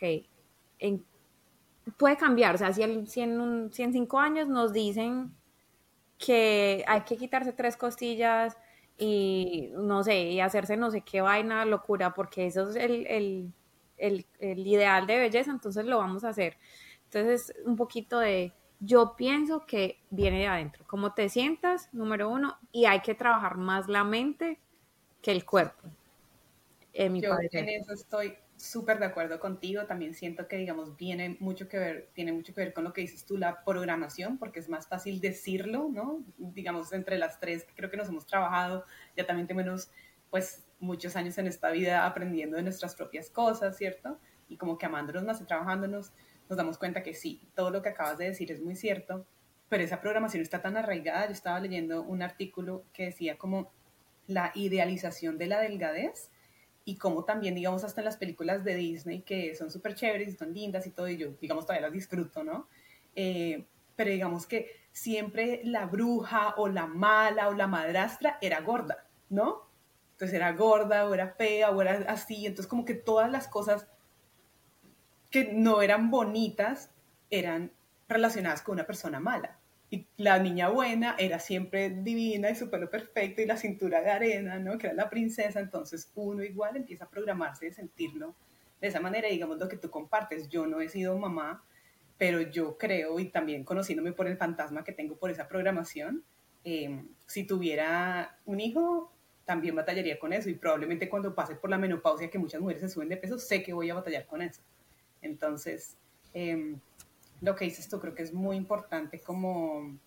puede 1.98 2.18
cambiar. 2.18 2.56
O 2.56 2.58
sea, 2.58 2.74
si, 2.74 2.84
en, 2.84 3.08
si 3.08 3.22
en 3.22 3.94
cinco 3.94 4.20
años 4.20 4.48
nos 4.48 4.74
dicen 4.74 5.32
que 6.18 6.84
hay 6.88 7.02
que 7.02 7.18
quitarse 7.18 7.54
tres 7.54 7.78
costillas 7.78 8.58
y 8.98 9.70
no 9.76 10.04
sé, 10.04 10.24
y 10.32 10.40
hacerse 10.40 10.78
no 10.78 10.92
sé 10.92 11.02
qué 11.02 11.22
vaina, 11.22 11.66
locura, 11.66 12.14
porque 12.14 12.48
eso 12.48 12.70
es 12.70 12.76
el, 12.78 13.06
el, 13.08 13.54
el, 13.98 14.26
el 14.40 14.68
ideal 14.68 15.08
de 15.08 15.20
belleza, 15.20 15.52
entonces 15.52 15.86
lo 15.86 15.98
vamos 15.98 16.24
a 16.24 16.30
hacer. 16.30 16.58
Entonces, 17.06 17.54
un 17.66 17.76
poquito 17.76 18.20
de 18.20 18.54
yo 18.80 19.16
pienso 19.16 19.66
que 19.66 20.02
viene 20.10 20.40
de 20.40 20.48
adentro, 20.48 20.84
cómo 20.88 21.14
te 21.14 21.30
sientas, 21.30 21.94
número 21.94 22.30
uno, 22.30 22.58
y 22.72 22.86
hay 22.86 23.02
que 23.02 23.16
trabajar 23.16 23.58
más 23.58 23.88
la 23.88 24.04
mente 24.04 24.60
que 25.22 25.32
el 25.32 25.46
cuerpo. 25.46 25.90
En 26.94 27.14
mi 27.14 27.22
yo 27.22 27.36
en 27.52 27.70
eso 27.70 27.94
estoy 27.94 28.38
súper 28.58 29.00
de 29.00 29.06
acuerdo 29.06 29.40
contigo, 29.40 29.86
también 29.86 30.14
siento 30.14 30.48
que, 30.48 30.58
digamos, 30.58 30.96
viene 30.96 31.36
mucho 31.40 31.68
que 31.68 31.78
ver, 31.78 32.10
tiene 32.14 32.32
mucho 32.32 32.54
que 32.54 32.62
ver 32.62 32.74
con 32.74 32.84
lo 32.84 32.94
que 32.94 33.02
dices 33.02 33.26
tú, 33.26 33.38
la 33.38 33.64
programación, 33.64 34.38
porque 34.38 34.60
es 34.60 34.70
más 34.70 34.88
fácil 34.88 35.20
decirlo, 35.20 35.90
¿no? 35.92 36.24
Digamos, 36.38 36.94
entre 36.94 37.18
las 37.18 37.40
tres, 37.40 37.68
creo 37.76 37.90
que 37.90 37.98
nos 37.98 38.08
hemos 38.08 38.26
trabajado, 38.26 38.86
ya 39.18 39.26
también 39.26 39.48
tenemos, 39.48 39.92
pues, 40.30 40.66
muchos 40.80 41.16
años 41.16 41.38
en 41.38 41.48
esta 41.48 41.72
vida 41.72 42.06
aprendiendo 42.06 42.58
de 42.58 42.64
nuestras 42.64 42.96
propias 42.96 43.30
cosas, 43.30 43.78
¿cierto? 43.78 44.20
Y 44.48 44.58
como 44.58 44.78
que 44.78 44.86
amándonos 44.86 45.24
más 45.24 45.42
y 45.42 45.46
trabajándonos, 45.46 46.14
nos 46.50 46.58
damos 46.58 46.78
cuenta 46.78 47.04
que 47.04 47.14
sí, 47.14 47.42
todo 47.56 47.70
lo 47.70 47.82
que 47.82 47.90
acabas 47.90 48.18
de 48.18 48.26
decir 48.26 48.52
es 48.52 48.62
muy 48.62 48.76
cierto, 48.76 49.26
pero 49.70 49.84
esa 49.84 50.02
programación 50.02 50.42
está 50.42 50.62
tan 50.62 50.78
arraigada. 50.78 51.26
Yo 51.26 51.34
estaba 51.34 51.60
leyendo 51.60 52.04
un 52.04 52.22
artículo 52.22 52.86
que 52.94 53.06
decía 53.06 53.38
como 53.38 53.72
la 54.28 54.52
idealización 54.56 55.38
de 55.38 55.48
la 55.48 55.60
delgadez 55.60 56.32
y 56.84 56.98
como 56.98 57.26
también, 57.26 57.56
digamos, 57.56 57.84
hasta 57.84 58.02
en 58.02 58.06
las 58.06 58.18
películas 58.18 58.64
de 58.64 58.76
Disney 58.76 59.22
que 59.22 59.56
son 59.56 59.72
súper 59.72 59.96
chéveres 59.96 60.34
y 60.34 60.38
son 60.38 60.54
lindas 60.54 60.86
y 60.86 60.92
todo, 60.92 61.10
y 61.10 61.18
yo, 61.18 61.32
digamos, 61.42 61.66
todavía 61.66 61.88
las 61.88 61.94
disfruto, 61.94 62.44
¿no? 62.44 62.68
Eh, 63.16 63.66
pero 63.96 64.12
digamos 64.12 64.46
que 64.46 64.72
siempre 64.92 65.62
la 65.64 65.88
bruja 65.88 66.54
o 66.58 66.68
la 66.68 66.86
mala 66.86 67.50
o 67.50 67.54
la 67.54 67.68
madrastra 67.68 68.38
era 68.42 68.62
gorda, 68.62 69.08
¿no? 69.30 69.70
Entonces 70.12 70.36
era 70.36 70.54
gorda 70.54 71.10
o 71.10 71.14
era 71.14 71.30
fea 71.30 71.72
o 71.72 71.82
era 71.82 72.06
así, 72.08 72.46
entonces 72.46 72.68
como 72.68 72.86
que 72.86 72.94
todas 72.94 73.32
las 73.32 73.48
cosas 73.48 73.88
que 75.30 75.54
no 75.54 75.82
eran 75.82 76.10
bonitas, 76.10 76.90
eran 77.30 77.72
relacionadas 78.08 78.62
con 78.62 78.74
una 78.74 78.86
persona 78.86 79.20
mala. 79.20 79.60
Y 79.90 80.08
la 80.18 80.40
niña 80.40 80.70
buena 80.70 81.16
era 81.18 81.40
siempre 81.40 81.90
divina 81.90 82.50
y 82.50 82.56
su 82.56 82.70
pelo 82.70 82.90
perfecto 82.90 83.42
y 83.42 83.46
la 83.46 83.58
cintura 83.58 84.02
de 84.02 84.12
arena, 84.12 84.60
¿no? 84.60 84.78
Que 84.78 84.88
era 84.88 84.96
la 84.96 85.10
princesa. 85.10 85.60
Entonces 85.60 86.12
uno 86.16 86.44
igual 86.44 86.76
empieza 86.76 87.06
a 87.06 87.10
programarse 87.10 87.68
y 87.68 87.72
sentirlo 87.72 88.36
de 88.82 88.88
esa 88.88 89.00
manera. 89.00 89.30
Digamos 89.30 89.58
lo 89.58 89.68
que 89.68 89.78
tú 89.78 89.90
compartes. 89.90 90.50
Yo 90.50 90.66
no 90.66 90.82
he 90.82 90.90
sido 90.90 91.18
mamá, 91.18 91.64
pero 92.18 92.42
yo 92.42 92.78
creo, 92.78 93.20
y 93.20 93.26
también 93.30 93.64
conociéndome 93.64 94.14
por 94.14 94.28
el 94.28 94.38
fantasma 94.38 94.84
que 94.84 94.92
tengo 94.92 95.18
por 95.18 95.30
esa 95.30 95.48
programación, 95.48 96.24
em, 96.64 97.08
si 97.26 97.44
tuviera 97.44 98.40
un 98.46 98.60
hijo, 98.60 99.12
también 99.46 99.76
batallaría 99.76 100.18
con 100.18 100.34
eso. 100.34 100.50
Y 100.50 100.56
probablemente 100.56 101.08
cuando 101.10 101.36
pase 101.36 101.56
por 101.56 101.70
la 101.70 101.78
menopausia, 101.78 102.30
que 102.30 102.40
muchas 102.40 102.62
mujeres 102.62 102.82
se 102.82 102.90
suben 102.90 103.10
de 103.10 103.18
peso, 103.18 103.38
sé 103.38 103.62
que 103.62 103.74
voy 103.74 103.90
a 103.90 103.96
batallar 103.96 104.26
con 104.26 104.42
eso. 104.42 104.62
Entonces, 105.26 105.98
em, 106.34 106.80
lo 107.42 107.56
que 107.56 107.66
dices 107.66 107.90
tú 107.90 108.00
creo 108.00 108.16
que 108.16 108.24
es 108.24 108.34
muy 108.34 108.56
importante 108.56 109.20
como 109.20 109.98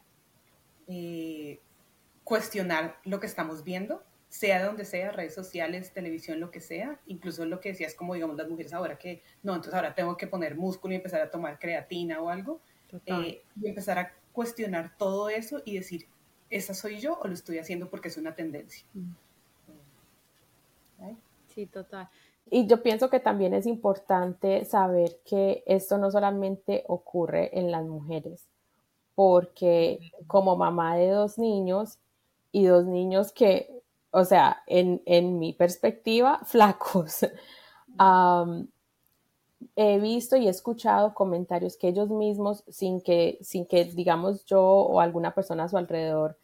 eh, 0.87 1.61
cuestionar 2.25 2.99
lo 3.05 3.21
que 3.21 3.27
estamos 3.27 3.65
viendo, 3.65 4.03
sea 4.29 4.65
donde 4.65 4.85
sea, 4.85 5.13
redes 5.13 5.35
sociales, 5.35 5.93
televisión, 5.93 6.41
lo 6.41 6.51
que 6.51 6.61
sea, 6.61 7.01
incluso 7.07 7.45
lo 7.47 7.61
que 7.61 7.71
decías 7.71 7.95
como 7.95 8.15
digamos 8.15 8.37
las 8.37 8.49
mujeres 8.49 8.75
ahora 8.75 8.99
que 8.99 9.23
no, 9.43 9.55
entonces 9.55 9.75
ahora 9.75 9.95
tengo 9.95 10.17
que 10.17 10.27
poner 10.27 10.55
músculo 10.55 10.93
y 10.93 10.97
empezar 10.97 11.23
a 11.23 11.31
tomar 11.31 11.59
creatina 11.59 12.21
o 12.21 12.29
algo, 12.29 12.61
eh, 13.07 13.43
y 13.61 13.69
empezar 13.69 13.99
a 13.99 14.15
cuestionar 14.33 14.97
todo 14.99 15.31
eso 15.31 15.63
y 15.65 15.77
decir, 15.77 16.07
¿esa 16.51 16.75
soy 16.75 17.01
yo 17.01 17.19
o 17.19 17.27
lo 17.27 17.35
estoy 17.35 17.59
haciendo 17.59 17.89
porque 17.89 18.09
es 18.09 18.17
una 18.17 18.35
tendencia? 18.35 18.87
Mm. 18.95 19.13
Sí, 21.49 21.67
total. 21.67 22.09
Y 22.51 22.67
yo 22.67 22.83
pienso 22.83 23.11
que 23.11 23.21
también 23.21 23.55
es 23.55 23.67
importante 23.67 24.65
saber 24.65 25.21
que 25.25 25.63
esto 25.67 25.99
no 25.99 26.11
solamente 26.11 26.85
ocurre 26.89 27.59
en 27.59 27.71
las 27.71 27.85
mujeres, 27.85 28.49
porque 29.15 30.13
como 30.27 30.57
mamá 30.57 30.97
de 30.97 31.11
dos 31.11 31.39
niños 31.39 31.99
y 32.53 32.67
dos 32.67 32.87
niños 32.87 33.33
que, 33.33 33.83
o 34.11 34.25
sea, 34.25 34.63
en, 34.67 35.39
mi 35.39 35.53
perspectiva, 35.53 36.41
flacos, 36.45 37.27
he 39.77 39.99
visto 39.99 40.37
y 40.37 40.47
he 40.47 40.51
escuchado 40.51 41.15
comentarios 41.15 41.77
que 41.77 41.89
ellos 41.89 42.09
mismos, 42.09 42.65
sin 42.69 43.01
que, 43.01 43.39
sin 43.43 43.67
que 43.67 43.85
digamos 43.85 44.45
yo 44.45 44.63
o 44.63 45.01
alguna 45.01 45.35
persona 45.35 45.65
a 45.65 45.69
su 45.69 45.77
alrededor, 45.77 46.39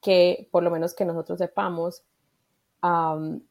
que 0.00 0.48
por 0.50 0.62
lo 0.62 0.70
menos 0.70 0.94
que 0.94 1.04
nosotros 1.04 1.38
sepamos, 1.38 2.02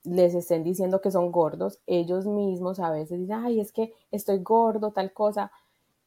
les 0.04 0.34
estén 0.36 0.64
diciendo 0.64 1.02
que 1.02 1.12
son 1.12 1.32
gordos, 1.32 1.80
ellos 1.86 2.26
mismos 2.26 2.80
a 2.80 2.92
veces 2.92 3.20
dicen, 3.20 3.36
ay, 3.36 3.60
es 3.60 3.72
que 3.72 3.94
estoy 4.12 4.40
gordo, 4.40 4.92
tal 4.92 5.12
cosa. 5.12 5.52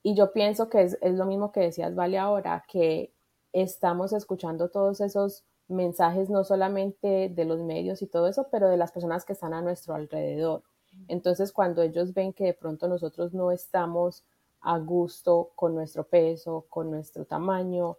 Y 0.02 0.14
yo 0.14 0.32
pienso 0.32 0.70
que 0.70 0.82
es, 0.82 0.98
lo 1.02 1.26
mismo 1.26 1.52
que 1.52 1.60
decías, 1.60 1.94
Vale, 1.94 2.18
ahora, 2.18 2.64
que 2.66 3.12
estamos 3.52 4.12
escuchando 4.12 4.70
todos 4.70 5.00
esos 5.00 5.44
mensajes, 5.68 6.30
no 6.30 6.44
solamente 6.44 7.28
de 7.28 7.44
los 7.44 7.60
medios 7.60 8.02
y 8.02 8.06
todo 8.06 8.26
eso, 8.26 8.48
pero 8.50 8.68
de 8.68 8.76
las 8.76 8.92
personas 8.92 9.24
que 9.24 9.34
están 9.34 9.52
a 9.54 9.62
nuestro 9.62 9.94
alrededor. 9.94 10.62
Entonces, 11.06 11.52
cuando 11.52 11.82
ellos 11.82 12.14
ven 12.14 12.32
que 12.32 12.44
de 12.44 12.54
pronto 12.54 12.88
nosotros 12.88 13.32
no 13.34 13.52
estamos 13.52 14.24
a 14.62 14.78
gusto 14.78 15.50
con 15.54 15.74
nuestro 15.74 16.04
peso, 16.04 16.66
con 16.68 16.90
nuestro 16.90 17.24
tamaño, 17.24 17.98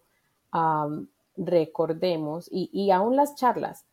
recordemos, 1.38 2.50
y, 2.52 2.70
y 2.74 2.92
aún 2.92 3.16
las 3.16 3.36
charlas, 3.36 3.86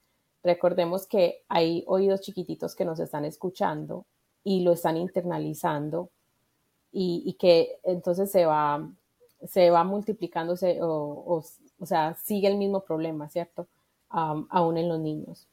Recordemos 0.48 1.06
que 1.06 1.42
hay 1.50 1.84
oídos 1.86 2.22
chiquititos 2.22 2.74
que 2.74 2.86
nos 2.86 2.98
están 3.00 3.26
escuchando 3.26 4.06
y 4.42 4.62
lo 4.62 4.72
están 4.72 4.96
internalizando 4.96 6.08
y, 6.90 7.36
que 7.38 7.76
entonces 7.84 8.30
se 8.30 8.46
va, 8.46 8.90
se 9.46 9.68
va 9.68 9.84
multiplicándose 9.84 10.78
o, 10.80 11.44
o, 11.78 11.84
sea, 11.86 12.14
sigue 12.14 12.48
el 12.48 12.56
mismo 12.56 12.80
problema, 12.80 13.28
¿cierto? 13.28 13.66
aún 14.08 14.78
en 14.78 14.88
los 14.88 14.98
niños. 15.00 15.46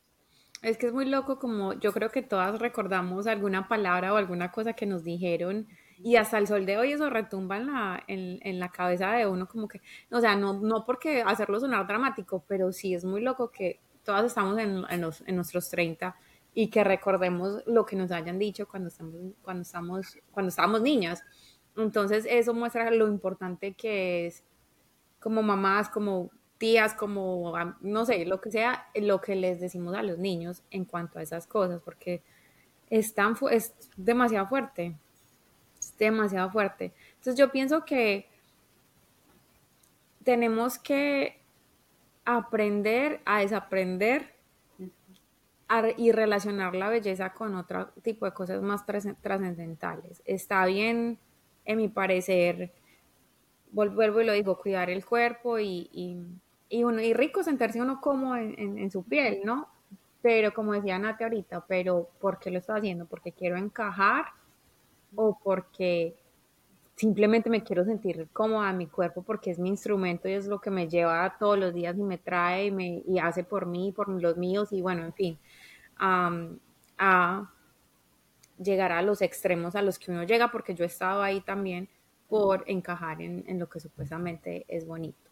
Es 0.62 0.78
que 0.78 0.88
es 0.88 0.94
muy 0.94 1.04
loco 1.04 1.40
como 1.40 1.74
yo 1.74 1.92
creo 1.92 2.10
que 2.10 2.22
todas 2.22 2.58
recordamos 2.58 3.28
alguna 3.28 3.68
palabra 3.68 4.14
o 4.14 4.16
alguna 4.16 4.50
cosa 4.54 4.72
que 4.72 4.86
nos 4.86 5.04
dijeron 5.04 5.68
y 6.02 6.16
hasta 6.16 6.38
el 6.38 6.48
sol 6.48 6.66
de 6.66 6.78
hoy 6.78 6.94
eso 6.94 7.10
retumba 7.10 7.58
en 7.58 7.68
la, 7.68 8.02
en 8.08 8.60
la 8.62 8.70
cabeza 8.70 9.12
de 9.12 9.28
uno 9.28 9.46
como 9.46 9.68
que, 9.68 9.82
o 10.10 10.22
sea, 10.22 10.38
no, 10.38 10.54
no 10.54 10.86
porque 10.86 11.22
hacerlo 11.22 11.60
sonar 11.60 11.86
dramático, 11.86 12.46
pero 12.48 12.72
sí 12.72 12.94
es 12.94 13.04
muy 13.04 13.20
loco 13.20 13.52
que 13.52 13.82
todas 14.06 14.26
estamos 14.26 14.58
en, 14.60 14.86
en, 14.90 15.36
nuestros 15.36 15.70
30 15.70 16.16
y 16.54 16.70
que 16.70 16.84
recordemos 16.84 17.64
lo 17.66 17.86
que 17.86 17.98
nos 17.98 18.12
hayan 18.12 18.40
dicho 18.40 18.68
cuando 18.68 18.88
estamos, 18.88 19.16
cuando 19.42 19.64
estamos, 19.64 20.18
cuando 20.32 20.50
estábamos 20.50 20.82
niñas. 20.82 21.24
Entonces 21.76 22.26
eso 22.30 22.54
muestra 22.54 22.90
lo 22.92 23.08
importante 23.08 23.74
que 23.74 24.28
es 24.28 24.44
como 25.20 25.42
mamás, 25.42 25.90
como 25.90 26.30
tías, 26.58 26.94
como, 26.94 27.54
no 27.82 28.06
sé, 28.06 28.26
lo 28.26 28.40
que 28.40 28.52
sea, 28.52 28.88
lo 28.96 29.20
que 29.20 29.36
les 29.36 29.60
decimos 29.60 29.96
a 29.96 30.04
los 30.04 30.18
niños 30.18 30.64
en 30.72 30.86
cuanto 30.86 31.20
a 31.20 31.22
esas 31.22 31.48
cosas, 31.48 31.82
porque 31.84 32.24
es, 32.90 33.14
tan 33.14 33.36
es 33.52 33.74
demasiado 33.98 34.48
fuerte, 34.48 34.96
es 35.80 35.98
demasiado 35.98 36.50
fuerte. 36.52 36.94
Entonces 37.10 37.36
yo 37.36 37.52
pienso 37.52 37.84
que 37.84 38.30
tenemos 40.24 40.80
que 40.80 41.42
aprender 42.26 43.22
a 43.26 43.40
desaprender 43.40 44.34
y 45.98 46.12
relacionar 46.12 46.76
la 46.76 46.90
belleza 46.90 47.34
con 47.34 47.56
otro 47.56 47.90
tipo 48.04 48.26
de 48.26 48.34
cosas 48.34 48.62
más 48.62 48.86
trascendentales. 48.86 50.22
Está 50.26 50.66
bien, 50.66 51.18
en 51.66 51.78
mi 51.78 51.88
parecer, 51.88 52.72
vuelvo 53.72 54.22
y 54.22 54.26
lo 54.26 54.34
digo, 54.34 54.60
cuidar 54.60 54.90
el 54.90 55.04
cuerpo 55.06 55.60
y, 55.60 56.18
rico 57.14 57.44
sentarse 57.44 57.82
uno 57.82 58.00
como 58.00 58.36
en, 58.36 58.78
en, 58.78 58.92
su 58.92 59.04
piel, 59.04 59.42
¿no? 59.44 59.70
Pero 60.22 60.54
como 60.54 60.74
decía 60.74 61.00
Nate 61.00 61.24
ahorita, 61.24 61.66
pero 61.68 62.10
¿por 62.20 62.40
qué 62.40 62.52
lo 62.52 62.60
estoy 62.60 62.80
haciendo? 62.80 63.06
¿Porque 63.06 63.32
quiero 63.32 63.58
encajar 63.58 64.26
o 65.16 65.38
porque 65.44 66.16
simplemente 66.96 67.50
me 67.50 67.64
quiero 67.64 67.84
sentir 67.84 68.30
cómoda 68.32 68.70
en 68.70 68.78
mi 68.78 68.88
cuerpo 68.88 69.22
porque 69.22 69.52
es 69.52 69.60
mi 69.60 69.70
instrumento 69.70 70.30
y 70.30 70.34
es 70.34 70.48
lo 70.48 70.60
que 70.62 70.72
me 70.72 70.88
lleva 70.88 71.36
todos 71.38 71.60
los 71.60 71.74
días 71.74 71.98
y 71.98 72.04
me 72.04 72.18
trae 72.18 72.68
y, 72.68 72.72
me, 72.72 73.04
y 73.06 73.20
hace 73.20 73.44
por 73.44 73.66
mí, 73.66 73.92
por 73.92 74.10
los 74.10 74.38
míos 74.38 74.72
y 74.72 74.82
bueno, 74.82 75.04
en 75.04 75.14
fin, 75.14 75.40
a 75.98 77.52
llegar 78.58 78.92
a 78.92 79.02
los 79.02 79.22
extremos 79.22 79.76
a 79.76 79.82
los 79.82 80.00
que 80.00 80.12
uno 80.12 80.24
llega 80.24 80.50
porque 80.52 80.74
yo 80.74 80.84
he 80.84 80.88
estado 80.88 81.22
ahí 81.22 81.42
también 81.42 81.90
por 82.30 82.64
encajar 82.68 83.22
en, 83.22 83.44
en 83.48 83.60
lo 83.60 83.70
que 83.70 83.80
supuestamente 83.80 84.66
es 84.68 84.86
bonito. 84.86 85.30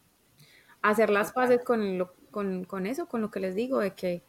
Hacer 0.82 1.10
las 1.10 1.32
paces 1.32 1.64
con, 1.64 1.98
lo, 1.98 2.14
con, 2.30 2.64
con, 2.64 2.86
eso, 2.86 3.06
con 3.06 3.22
lo 3.22 3.30
que 3.30 3.40
les 3.40 3.54
digo, 3.54 3.78
de 3.78 3.94
que 3.94 4.22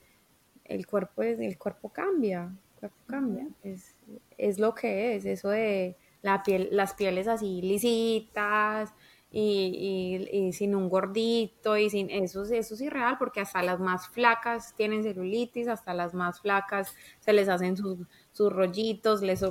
el 0.63 0.88
cuerpo, 0.88 1.21
es, 1.21 1.39
el 1.39 1.58
cuerpo 1.58 1.89
cambia, 1.89 2.43
el 2.43 2.80
cuerpo 2.80 2.98
cambia, 3.08 3.48
es, 3.62 3.95
es 4.38 4.58
lo 4.58 4.74
que 4.74 5.15
es, 5.15 5.26
eso 5.26 5.50
de 5.50 5.98
la 6.25 6.41
piel, 6.41 6.69
las 6.71 6.95
pieles 6.95 7.27
así 7.27 7.61
lisitas 7.61 8.91
y, 9.31 10.49
sin 10.53 10.73
un 10.73 10.89
gordito 10.89 11.77
y 11.77 11.89
sin 11.89 12.09
eso, 12.09 12.43
eso 12.43 12.73
es 12.73 12.81
irreal 12.81 13.17
porque 13.19 13.41
hasta 13.41 13.61
las 13.61 13.79
más 13.79 14.07
flacas 14.07 14.73
tienen 14.75 15.03
celulitis, 15.03 15.67
hasta 15.67 15.93
las 15.93 16.15
más 16.15 16.41
flacas 16.41 16.95
se 17.19 17.31
les 17.31 17.47
hacen 17.47 17.77
sus, 17.77 17.99
rollitos, 18.51 19.21
les, 19.21 19.43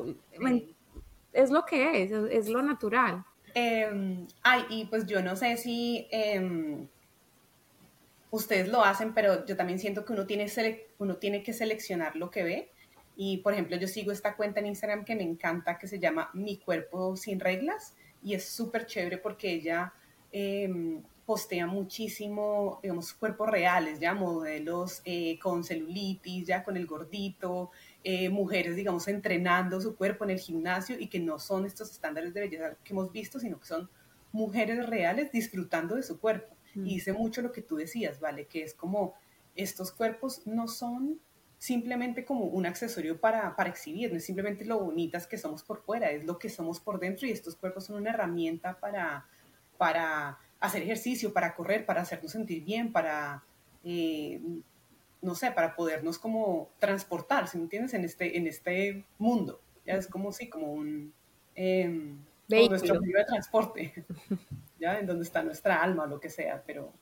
es 1.33 1.51
lo 1.51 1.65
que 1.65 2.03
es, 2.03 2.11
es, 2.11 2.49
lo 2.49 2.61
natural. 2.61 3.25
Em, 3.55 4.27
ay, 4.43 4.65
y 4.69 4.87
pues 4.87 5.07
yo 5.07 5.23
no 5.23 5.37
sé 5.37 5.57
si 5.57 6.09
em, 6.11 6.89
ustedes 8.33 8.67
lo 8.69 8.83
hacen, 8.83 9.15
pero 9.15 9.47
yo 9.47 9.57
también 9.57 9.79
siento 9.79 10.05
que 10.05 10.13
uno 10.13 10.27
tiene, 10.27 10.47
uno 10.99 11.17
tiene 11.19 11.45
que 11.45 11.53
seleccionar 11.53 12.17
lo 12.17 12.31
que 12.31 12.43
ve 12.43 12.74
y 13.17 13.39
por 13.39 13.53
ejemplo, 13.53 13.77
yo 13.77 13.87
sigo 13.87 14.13
esta 14.13 14.37
cuenta 14.37 14.61
en 14.61 14.67
Instagram 14.67 15.05
que 15.05 15.15
me 15.15 15.23
encanta, 15.23 15.79
que 15.79 15.87
se 15.87 15.99
llama 15.99 16.31
Mi 16.35 16.59
Cuerpo 16.59 17.17
Sin 17.17 17.41
Reglas, 17.41 17.95
y 18.23 18.35
es 18.35 18.49
súper 18.49 18.87
chévere 18.87 19.19
porque 19.19 19.53
ella 19.53 19.93
em, 20.33 21.03
postea 21.27 21.67
muchísimo, 21.67 22.81
digamos, 22.83 23.13
cuerpos 23.15 23.49
reales, 23.49 24.01
ya 24.01 24.15
modelos 24.15 25.01
eh, 25.05 25.39
con 25.39 25.65
celulitis, 25.65 26.47
ya 26.47 26.63
con 26.63 26.77
el 26.77 26.87
gordito, 26.87 27.71
eh, 28.03 28.29
mujeres, 28.29 28.77
digamos, 28.77 29.09
entrenando 29.09 29.81
su 29.81 29.97
cuerpo 29.97 30.25
en 30.25 30.31
el 30.31 30.39
gimnasio 30.39 30.99
y 30.99 31.09
que 31.09 31.21
no 31.21 31.39
son 31.39 31.67
estos 31.67 31.91
estándares 31.91 32.35
de 32.35 32.41
belleza 32.41 32.77
que 32.83 32.93
hemos 32.93 33.13
visto, 33.13 33.39
sino 33.39 33.59
que 33.59 33.67
son 33.67 33.89
mujeres 34.33 34.87
reales 34.87 35.31
disfrutando 35.33 35.95
de 35.95 36.03
su 36.03 36.19
cuerpo. 36.19 36.55
Y 36.75 36.81
mm. 36.81 36.85
dice 36.85 37.13
mucho 37.13 37.41
lo 37.41 37.53
que 37.53 37.63
tú 37.63 37.77
decías, 37.77 38.21
¿vale? 38.21 38.47
Que 38.47 38.63
es 38.63 38.75
como 38.75 39.15
estos 39.55 39.93
cuerpos 39.93 40.47
no 40.47 40.67
son 40.67 41.21
simplemente 41.65 42.27
como 42.27 42.45
un 42.45 42.67
accesorio 42.67 43.19
para, 43.19 43.57
para 43.57 43.71
exhibir, 43.71 44.11
no 44.11 44.19
es 44.19 44.25
simplemente 44.27 44.67
lo 44.67 44.81
bonitas 44.81 45.27
que 45.27 45.39
somos 45.39 45.63
por 45.63 45.81
fuera, 45.81 46.11
es 46.11 46.27
lo 46.27 46.39
que 46.39 46.51
somos 46.51 46.79
por 46.79 47.01
dentro 47.01 47.27
y 47.27 47.31
estos 47.31 47.57
cuerpos 47.57 47.87
son 47.87 47.97
una 47.97 48.11
herramienta 48.11 48.79
para, 48.79 49.27
para 49.79 50.39
hacer 50.61 50.83
ejercicio, 50.83 51.33
para 51.33 51.55
correr, 51.55 51.87
para 51.87 52.03
hacernos 52.03 52.33
sentir 52.33 52.63
bien, 52.63 52.93
para, 52.93 53.43
eh, 53.83 54.43
no 55.23 55.35
sé, 55.35 55.53
para 55.53 55.75
podernos 55.75 56.19
como 56.19 56.69
transportar, 56.79 57.49
si 57.49 57.57
me 57.57 57.63
entiendes, 57.63 57.95
en 57.95 58.05
este, 58.05 58.37
en 58.37 58.47
este 58.47 59.07
mundo. 59.17 59.59
Ya 59.87 59.95
es 59.95 60.07
como, 60.07 60.33
sí, 60.33 60.51
como 60.51 60.71
un, 60.71 61.15
em, 61.55 62.19
nuestro 62.47 63.01
medio 63.01 63.17
de 63.17 63.25
transporte, 63.25 64.05
¿ya? 64.79 64.99
En 64.99 65.07
donde 65.07 65.25
está 65.25 65.43
nuestra 65.43 65.83
alma 65.83 66.03
o 66.03 66.09
lo 66.09 66.21
que 66.21 66.29
sea, 66.29 66.63
pero, 66.67 66.93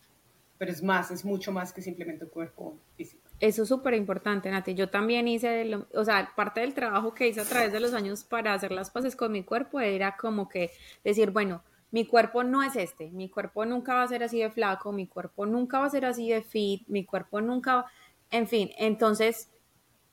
pero 0.62 0.70
es 0.70 0.81
más, 0.81 1.11
es 1.11 1.25
mucho 1.25 1.51
más 1.51 1.72
que 1.72 1.83
simplemente 1.83 2.22
un 2.22 2.31
cuerpo 2.31 2.79
físico. 2.94 3.29
Eso 3.40 3.64
es 3.64 3.68
súper 3.68 3.94
importante, 3.94 4.48
Nati. 4.48 4.75
Yo 4.75 4.88
también 4.88 5.27
hice, 5.27 5.75
o 5.92 6.05
sea, 6.05 6.31
parte 6.37 6.61
del 6.61 6.72
trabajo 6.72 7.14
que 7.14 7.27
hice 7.27 7.40
a 7.40 7.44
través 7.44 7.72
de 7.72 7.81
los 7.81 7.94
años 7.94 8.22
para 8.22 8.55
hacer 8.55 8.70
las 8.70 8.88
paces 8.88 9.16
con 9.16 9.33
mi 9.33 9.42
cuerpo 9.42 9.81
era 9.81 10.16
como 10.16 10.48
que 10.48 10.70
decir, 11.03 11.33
bueno, 11.33 11.64
mi 11.90 12.07
cuerpo 12.07 12.44
no 12.44 12.62
es 12.62 12.77
este, 12.77 13.11
mi 13.11 13.29
cuerpo 13.29 13.66
nunca 13.66 13.94
va 13.94 14.05
a 14.05 14.07
ser 14.07 14.22
así 14.22 14.38
de 14.38 14.53
flaco, 14.53 14.92
mi 14.92 15.09
cuerpo 15.09 15.46
nunca 15.46 15.81
va 15.81 15.87
a 15.87 15.90
ser 15.90 16.05
así 16.05 16.31
de 16.31 16.42
fit, 16.42 16.87
mi 16.87 17.05
cuerpo 17.05 17.40
nunca, 17.40 17.87
en 18.31 18.46
fin, 18.46 18.70
entonces 18.79 19.51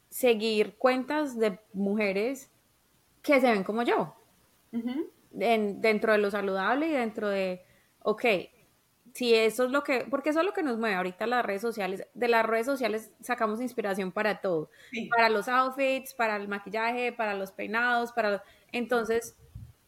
seguir 0.09 0.77
cuentas 0.79 1.37
de 1.37 1.59
mujeres 1.73 2.49
que 3.21 3.39
se 3.39 3.51
ven 3.51 3.63
como 3.63 3.83
yo, 3.83 4.15
dentro 5.29 6.13
de 6.13 6.17
lo 6.17 6.31
saludable 6.31 6.87
y 6.87 6.93
dentro 6.93 7.29
de, 7.29 7.61
ok, 8.01 8.25
si 9.19 9.35
eso 9.35 9.65
es 9.65 9.71
lo 9.71 9.83
que, 9.83 10.07
porque 10.09 10.29
eso 10.29 10.39
es 10.39 10.45
lo 10.45 10.53
que 10.53 10.63
nos 10.63 10.77
mueve 10.77 10.95
ahorita 10.95 11.27
las 11.27 11.45
redes 11.45 11.61
sociales, 11.61 12.07
de 12.13 12.27
las 12.29 12.45
redes 12.45 12.65
sociales 12.65 13.11
sacamos 13.19 13.59
inspiración 13.59 14.13
para 14.13 14.39
todo, 14.39 14.71
para 15.09 15.27
los 15.27 15.49
outfits, 15.49 16.13
para 16.13 16.37
el 16.37 16.47
maquillaje, 16.47 17.11
para 17.11 17.33
los 17.33 17.51
peinados, 17.51 18.13
para, 18.13 18.41
entonces, 18.71 19.35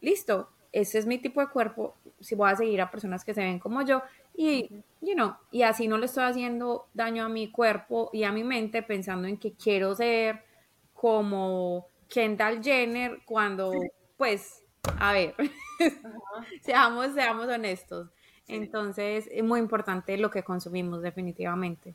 listo, 0.02 0.50
ese 0.70 0.98
es 0.98 1.06
mi 1.06 1.16
tipo 1.16 1.40
de 1.40 1.48
cuerpo, 1.48 1.96
si 2.20 2.34
voy 2.34 2.50
a 2.50 2.56
seguir 2.56 2.82
a 2.82 2.90
personas 2.90 3.24
que 3.24 3.32
se 3.32 3.40
ven 3.40 3.58
como 3.58 3.80
yo 3.80 4.02
y, 4.34 4.68
you 5.00 5.14
know, 5.14 5.34
y 5.50 5.62
así 5.62 5.88
no 5.88 5.96
le 5.96 6.04
estoy 6.04 6.24
haciendo 6.24 6.88
daño 6.92 7.24
a 7.24 7.30
mi 7.30 7.50
cuerpo 7.50 8.10
y 8.12 8.24
a 8.24 8.32
mi 8.32 8.44
mente 8.44 8.82
pensando 8.82 9.28
en 9.28 9.38
que 9.38 9.54
quiero 9.54 9.94
ser 9.94 10.44
como 10.92 11.86
Kendall 12.06 12.62
Jenner 12.62 13.22
cuando, 13.24 13.72
pues, 14.18 14.62
a 15.00 15.14
ver, 15.14 15.34
seamos, 16.60 17.14
seamos 17.14 17.48
honestos. 17.48 18.10
Entonces, 18.48 19.28
es 19.30 19.44
muy 19.44 19.60
importante 19.60 20.16
lo 20.18 20.30
que 20.30 20.42
consumimos, 20.42 21.02
definitivamente. 21.02 21.94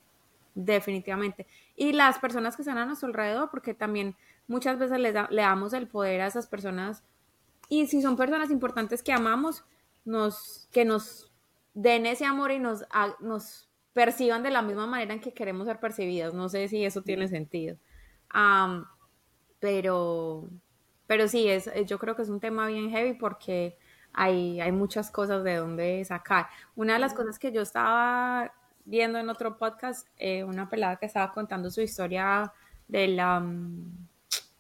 Definitivamente. 0.55 1.45
Y 1.75 1.93
las 1.93 2.17
personas 2.19 2.55
que 2.55 2.63
están 2.63 2.77
a 2.77 2.85
nuestro 2.85 3.07
alrededor, 3.07 3.49
porque 3.51 3.73
también 3.73 4.15
muchas 4.47 4.79
veces 4.79 4.99
le 4.99 5.41
damos 5.41 5.73
el 5.73 5.87
poder 5.87 6.21
a 6.21 6.27
esas 6.27 6.47
personas 6.47 7.03
y 7.69 7.87
si 7.87 8.01
son 8.01 8.15
personas 8.15 8.49
importantes 8.49 9.03
que 9.03 9.11
amamos, 9.11 9.63
nos, 10.05 10.67
que 10.71 10.85
nos 10.85 11.31
den 11.73 12.05
ese 12.05 12.25
amor 12.25 12.51
y 12.51 12.59
nos, 12.59 12.85
nos 13.19 13.69
perciban 13.93 14.43
de 14.43 14.51
la 14.51 14.61
misma 14.61 14.87
manera 14.87 15.13
en 15.13 15.19
que 15.19 15.33
queremos 15.33 15.67
ser 15.67 15.79
percibidas. 15.79 16.33
No 16.33 16.49
sé 16.49 16.67
si 16.69 16.83
eso 16.85 17.01
tiene 17.01 17.27
sentido. 17.27 17.77
pero, 19.59 20.49
pero 21.07 21.27
sí, 21.27 21.47
es, 21.49 21.69
yo 21.85 21.99
creo 21.99 22.15
que 22.15 22.21
es 22.21 22.29
un 22.29 22.39
tema 22.39 22.67
bien 22.67 22.89
heavy 22.89 23.13
porque 23.13 23.77
hay, 24.17 24.59
hay 24.59 24.71
muchas 24.71 25.11
cosas 25.11 25.43
de 25.43 25.55
donde 25.55 26.03
sacar. 26.03 26.47
Una 26.75 26.93
de 26.93 26.99
las 26.99 27.13
cosas 27.13 27.37
que 27.37 27.51
yo 27.51 27.61
estaba 27.61 28.51
viendo 28.83 29.19
en 29.19 29.29
otro 29.29 29.59
podcast, 29.59 30.07
eh, 30.17 30.43
una 30.43 30.69
pelada 30.69 30.95
que 30.95 31.05
estaba 31.05 31.31
contando 31.31 31.69
su 31.69 31.81
historia 31.81 32.51
de 32.87 33.07
la 33.09 33.45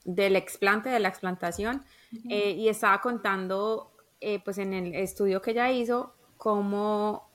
del 0.05 0.35
explante, 0.37 0.89
de 0.89 0.99
la 0.99 1.09
explantación, 1.09 1.83
eh, 2.29 2.51
y 2.51 2.69
estaba 2.69 3.01
contando, 3.01 3.91
eh, 4.21 4.39
pues 4.41 4.57
en 4.59 4.73
el 4.73 4.93
estudio 4.93 5.41
que 5.41 5.51
ella 5.51 5.69
hizo, 5.71 6.15
cómo 6.37 7.29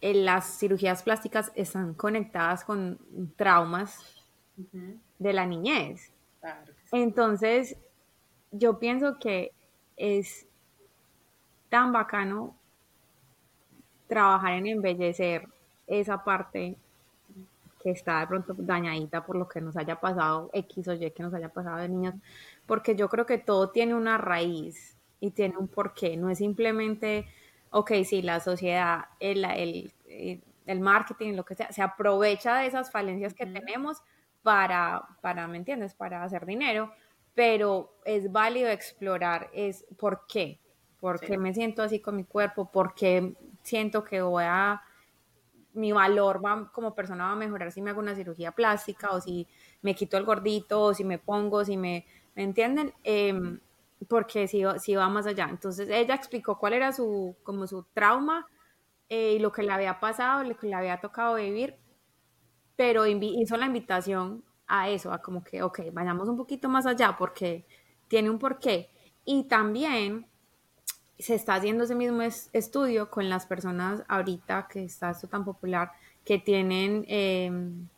las 0.00 0.58
cirugías 0.58 1.02
plásticas 1.02 1.52
están 1.54 1.92
conectadas 1.92 2.64
con 2.64 2.98
traumas 3.36 3.98
de 5.18 5.32
la 5.34 5.44
niñez. 5.44 6.12
Entonces, 6.92 7.76
yo 8.52 8.78
pienso 8.78 9.18
que 9.18 9.52
es 9.96 10.46
tan 11.70 11.92
bacano 11.92 12.54
trabajar 14.06 14.52
en 14.52 14.66
embellecer 14.66 15.48
esa 15.86 16.22
parte 16.22 16.76
que 17.82 17.90
está 17.90 18.20
de 18.20 18.26
pronto 18.26 18.54
dañadita 18.58 19.24
por 19.24 19.36
lo 19.36 19.48
que 19.48 19.60
nos 19.60 19.76
haya 19.76 19.98
pasado, 19.98 20.50
X 20.52 20.88
o 20.88 20.92
Y 20.92 21.10
que 21.12 21.22
nos 21.22 21.32
haya 21.32 21.48
pasado 21.48 21.78
de 21.78 21.88
niños, 21.88 22.14
porque 22.66 22.94
yo 22.94 23.08
creo 23.08 23.24
que 23.24 23.38
todo 23.38 23.70
tiene 23.70 23.94
una 23.94 24.18
raíz 24.18 24.98
y 25.18 25.30
tiene 25.30 25.56
un 25.56 25.68
porqué, 25.68 26.16
no 26.16 26.28
es 26.28 26.38
simplemente, 26.38 27.26
ok, 27.70 27.92
sí, 28.04 28.20
la 28.20 28.40
sociedad, 28.40 29.06
el, 29.18 29.44
el, 29.44 29.92
el 30.66 30.80
marketing, 30.80 31.34
lo 31.34 31.44
que 31.44 31.54
sea, 31.54 31.72
se 31.72 31.82
aprovecha 31.82 32.58
de 32.58 32.66
esas 32.66 32.90
falencias 32.90 33.32
que 33.32 33.46
tenemos 33.46 34.02
para, 34.42 35.02
para, 35.20 35.48
¿me 35.48 35.56
entiendes?, 35.56 35.94
para 35.94 36.22
hacer 36.22 36.44
dinero, 36.46 36.92
pero 37.34 37.94
es 38.04 38.30
válido 38.30 38.68
explorar, 38.68 39.48
es 39.54 39.86
por 39.98 40.26
qué, 40.26 40.59
por 41.00 41.18
qué 41.20 41.38
me 41.38 41.54
siento 41.54 41.82
así 41.82 42.00
con 42.00 42.16
mi 42.16 42.24
cuerpo, 42.24 42.70
por 42.70 42.94
qué 42.94 43.34
siento 43.62 44.04
que 44.04 44.22
voy 44.22 44.44
a 44.46 44.82
mi 45.72 45.92
valor 45.92 46.44
va, 46.44 46.70
como 46.72 46.94
persona 46.94 47.26
va 47.26 47.32
a 47.32 47.36
mejorar 47.36 47.70
si 47.72 47.80
me 47.80 47.90
hago 47.90 48.00
una 48.00 48.14
cirugía 48.14 48.52
plástica 48.52 49.10
o 49.10 49.20
si 49.20 49.46
me 49.82 49.94
quito 49.94 50.16
el 50.16 50.24
gordito 50.24 50.80
o 50.82 50.94
si 50.94 51.04
me 51.04 51.18
pongo, 51.18 51.64
si 51.64 51.76
me, 51.76 52.06
¿me 52.34 52.42
entienden? 52.42 52.92
Em, 53.04 53.60
porque 54.08 54.48
si, 54.48 54.62
si 54.78 54.94
va 54.94 55.08
más 55.08 55.26
allá. 55.26 55.46
Entonces 55.48 55.88
ella 55.90 56.14
explicó 56.14 56.58
cuál 56.58 56.72
era 56.72 56.92
su, 56.92 57.36
como 57.42 57.66
su 57.66 57.84
trauma 57.94 58.46
eh, 59.08 59.34
y 59.34 59.38
lo 59.38 59.52
que 59.52 59.62
le 59.62 59.72
había 59.72 60.00
pasado, 60.00 60.42
lo 60.42 60.56
que 60.56 60.66
le 60.66 60.74
había 60.74 61.00
tocado 61.00 61.36
vivir, 61.36 61.76
pero 62.76 63.06
hizo 63.06 63.56
la 63.56 63.66
invitación 63.66 64.42
a 64.66 64.88
eso, 64.88 65.12
a 65.12 65.20
como 65.20 65.44
que, 65.44 65.62
ok, 65.62 65.80
vayamos 65.92 66.28
un 66.28 66.36
poquito 66.36 66.68
más 66.68 66.86
allá 66.86 67.16
porque 67.18 67.66
tiene 68.08 68.30
un 68.30 68.38
porqué. 68.38 68.90
Y 69.24 69.44
también 69.48 70.29
se 71.20 71.34
está 71.34 71.54
haciendo 71.54 71.84
ese 71.84 71.94
mismo 71.94 72.22
estudio 72.22 73.10
con 73.10 73.28
las 73.28 73.46
personas 73.46 74.02
ahorita 74.08 74.68
que 74.68 74.84
está 74.84 75.10
esto 75.10 75.28
tan 75.28 75.44
popular, 75.44 75.92
que 76.24 76.38
tienen 76.38 77.04
em, 77.08 77.88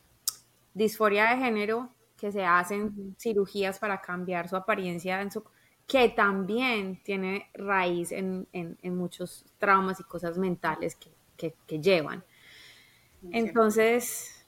disforia 0.74 1.30
de 1.30 1.36
género, 1.36 1.88
que 2.16 2.32
se 2.32 2.44
hacen 2.44 3.16
cirugías 3.18 3.78
para 3.78 4.00
cambiar 4.00 4.48
su 4.48 4.56
apariencia, 4.56 5.20
en 5.20 5.30
su, 5.30 5.44
que 5.86 6.08
también 6.08 7.00
tiene 7.02 7.48
raíz 7.54 8.12
en, 8.12 8.46
muchos 8.84 9.44
traumas 9.58 10.00
y 10.00 10.04
cosas 10.04 10.38
mentales 10.38 10.96
que, 10.96 11.54
llevan. 11.80 12.24
Entonces, 13.32 14.46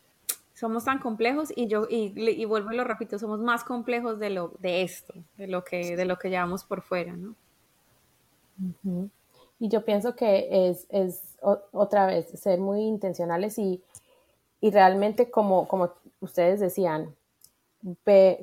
somos 0.52 0.84
tan 0.84 1.00
complejos 1.00 1.52
y 1.54 1.66
yo, 1.66 1.86
y, 1.90 2.44
vuelvo 2.44 2.72
y 2.72 2.76
lo 2.76 2.84
repito, 2.84 3.18
somos 3.18 3.40
más 3.40 3.64
complejos 3.64 4.20
de, 4.20 4.30
lo, 4.30 4.54
de 4.60 4.82
esto, 4.82 5.12
de 5.36 5.48
lo, 5.48 5.64
que, 5.64 5.96
de 5.96 6.04
lo 6.04 6.18
que 6.18 6.30
llevamos 6.30 6.62
por 6.64 6.82
fuera, 6.82 7.16
¿no? 7.16 7.34
Y 9.58 9.68
yo 9.68 9.84
pienso 9.84 10.14
que 10.14 10.68
es, 10.68 10.86
es 10.90 11.36
otra 11.40 12.06
vez 12.06 12.28
ser 12.40 12.58
muy 12.58 12.82
intencionales 12.82 13.58
y, 13.58 13.82
y 14.60 14.70
realmente 14.70 15.30
como, 15.30 15.68
como 15.68 15.90
ustedes 16.20 16.60
decían, 16.60 17.14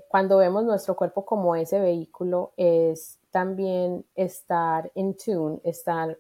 cuando 0.08 0.38
vemos 0.38 0.63
nuestro 0.63 0.95
cuerpo 0.95 1.26
como 1.26 1.56
ese 1.56 1.80
vehículo 1.80 2.54
es 2.58 3.17
también 3.32 4.06
estar 4.15 4.91
en 4.93 5.15
tune, 5.15 5.60
estar, 5.63 6.17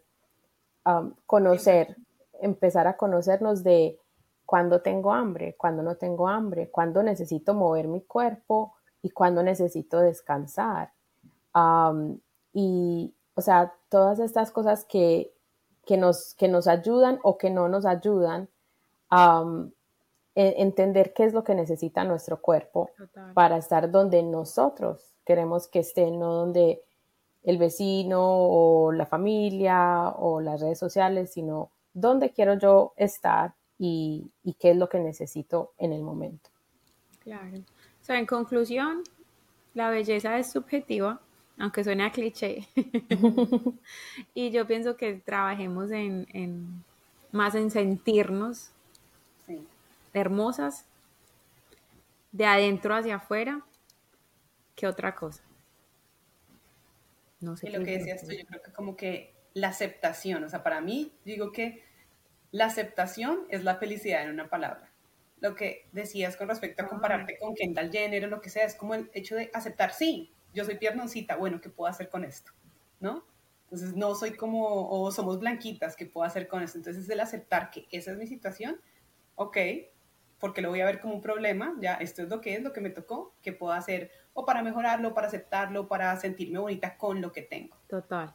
um, 0.85 1.13
conocer, 1.25 1.95
empezar 2.41 2.87
a 2.87 2.97
conocernos 2.97 3.63
de 3.63 3.99
cuando 4.45 4.81
tengo 4.81 5.13
hambre, 5.13 5.55
cuando 5.57 5.83
no 5.83 5.95
tengo 5.95 6.27
hambre, 6.27 6.69
cuando 6.69 7.03
necesito 7.03 7.53
mover 7.53 7.87
mi 7.87 8.01
cuerpo 8.01 8.73
y 9.01 9.11
cuando 9.11 9.43
necesito 9.43 9.99
descansar. 9.99 10.91
Um, 11.53 12.19
y, 12.53 13.13
o 13.35 13.41
sea, 13.41 13.73
todas 13.89 14.19
estas 14.19 14.51
cosas 14.51 14.85
que, 14.85 15.33
nos, 15.97 16.35
que 16.35 16.47
nos 16.47 16.67
ayudan 16.67 17.19
o 17.23 17.37
que 17.37 17.49
no 17.49 17.69
nos 17.69 17.85
ayudan 17.85 18.49
a 19.09 19.43
e, 20.35 20.61
entender 20.61 21.13
qué 21.13 21.25
es 21.25 21.33
lo 21.33 21.43
que 21.43 21.55
necesita 21.55 22.03
nuestro 22.03 22.41
cuerpo 22.41 22.89
para 23.33 23.57
estar 23.57 23.91
donde 23.91 24.23
nosotros 24.23 25.13
queremos 25.25 25.67
que 25.67 25.79
esté, 25.79 26.09
no 26.11 26.33
donde 26.33 26.81
el 27.43 27.57
vecino 27.57 28.21
o 28.21 28.91
la 28.91 29.05
familia 29.05 30.09
o 30.09 30.41
las 30.41 30.61
redes 30.61 30.79
sociales, 30.79 31.33
sino 31.33 31.71
dónde 31.93 32.31
quiero 32.31 32.53
yo 32.55 32.93
estar 32.95 33.55
y, 33.77 34.31
y 34.43 34.53
qué 34.53 34.71
es 34.71 34.77
lo 34.77 34.87
que 34.87 34.99
necesito 34.99 35.73
en 35.77 35.91
el 35.91 36.03
momento. 36.03 36.49
Claro. 37.19 37.57
O 37.57 38.03
sea, 38.03 38.19
en 38.19 38.25
conclusión, 38.25 39.03
la 39.73 39.89
belleza 39.89 40.37
es 40.37 40.51
subjetiva, 40.51 41.19
aunque 41.61 41.83
suene 41.83 42.03
a 42.03 42.11
cliché. 42.11 42.67
y 44.33 44.49
yo 44.49 44.65
pienso 44.65 44.97
que 44.97 45.13
trabajemos 45.13 45.91
en, 45.91 46.83
más 47.31 47.53
en 47.53 47.69
sentirnos 47.69 48.71
hermosas 50.13 50.85
de 52.31 52.45
adentro 52.45 52.95
hacia 52.95 53.15
afuera 53.15 53.61
que 54.75 54.87
otra 54.87 55.13
cosa. 55.13 55.43
No 57.39 57.55
sé. 57.55 57.69
Y 57.69 57.71
lo 57.71 57.83
que 57.83 57.99
decías 57.99 58.25
tú, 58.25 58.33
yo 58.33 58.45
creo 58.45 58.61
que 58.63 58.71
como 58.73 58.97
que 58.97 59.33
la 59.53 59.67
aceptación, 59.67 60.43
o 60.43 60.49
sea, 60.49 60.63
para 60.63 60.81
mí 60.81 61.13
digo 61.25 61.51
que 61.51 61.83
la 62.51 62.65
aceptación 62.65 63.45
es 63.49 63.63
la 63.63 63.75
felicidad 63.75 64.23
en 64.23 64.31
una 64.31 64.49
palabra. 64.49 64.89
Lo 65.39 65.55
que 65.55 65.85
decías 65.91 66.37
con 66.37 66.49
respecto 66.49 66.83
a 66.83 66.87
compararte 66.87 67.37
con 67.37 67.55
Kendall 67.55 67.91
Jenner 67.91 68.25
o 68.25 68.27
lo 68.27 68.41
que 68.41 68.49
sea, 68.49 68.65
es 68.65 68.75
como 68.75 68.95
el 68.95 69.11
hecho 69.13 69.35
de 69.35 69.51
aceptar, 69.53 69.93
sí, 69.93 70.31
yo 70.53 70.65
soy 70.65 70.77
piernoncita, 70.77 71.35
bueno, 71.35 71.61
¿qué 71.61 71.69
puedo 71.69 71.89
hacer 71.89 72.09
con 72.09 72.23
esto? 72.23 72.51
¿no? 73.01 73.23
Entonces 73.65 73.95
no 73.95 74.15
soy 74.15 74.35
como, 74.35 74.89
o 74.89 75.11
somos 75.11 75.39
blanquitas, 75.39 75.95
¿qué 75.95 76.05
puedo 76.05 76.25
hacer 76.25 76.47
con 76.47 76.61
eso? 76.61 76.77
Entonces 76.77 77.09
el 77.09 77.19
aceptar 77.19 77.69
que 77.71 77.87
esa 77.91 78.11
es 78.11 78.17
mi 78.17 78.27
situación, 78.27 78.79
ok, 79.35 79.57
porque 80.39 80.61
lo 80.61 80.69
voy 80.69 80.81
a 80.81 80.85
ver 80.85 80.99
como 80.99 81.15
un 81.15 81.21
problema, 81.21 81.75
ya, 81.79 81.95
esto 81.95 82.21
es 82.21 82.29
lo 82.29 82.41
que 82.41 82.55
es, 82.55 82.63
lo 82.63 82.73
que 82.73 82.81
me 82.81 82.89
tocó, 82.89 83.33
¿qué 83.41 83.53
puedo 83.53 83.73
hacer? 83.73 84.11
O 84.33 84.45
para 84.45 84.61
mejorarlo, 84.63 85.13
para 85.13 85.27
aceptarlo, 85.27 85.87
para 85.87 86.15
sentirme 86.17 86.59
bonita 86.59 86.97
con 86.97 87.21
lo 87.21 87.31
que 87.31 87.41
tengo. 87.41 87.75
Total. 87.87 88.33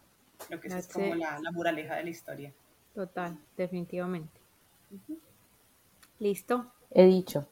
Lo 0.50 0.60
que 0.60 0.68
es 0.68 0.88
como 0.88 1.14
la, 1.14 1.38
la, 1.40 1.50
muraleja 1.52 1.96
de 1.96 2.04
la 2.04 2.10
historia. 2.10 2.52
Total, 2.94 3.38
definitivamente. 3.56 4.40
¿Listo? 6.18 6.72
He 6.90 7.04
dicho. 7.04 7.48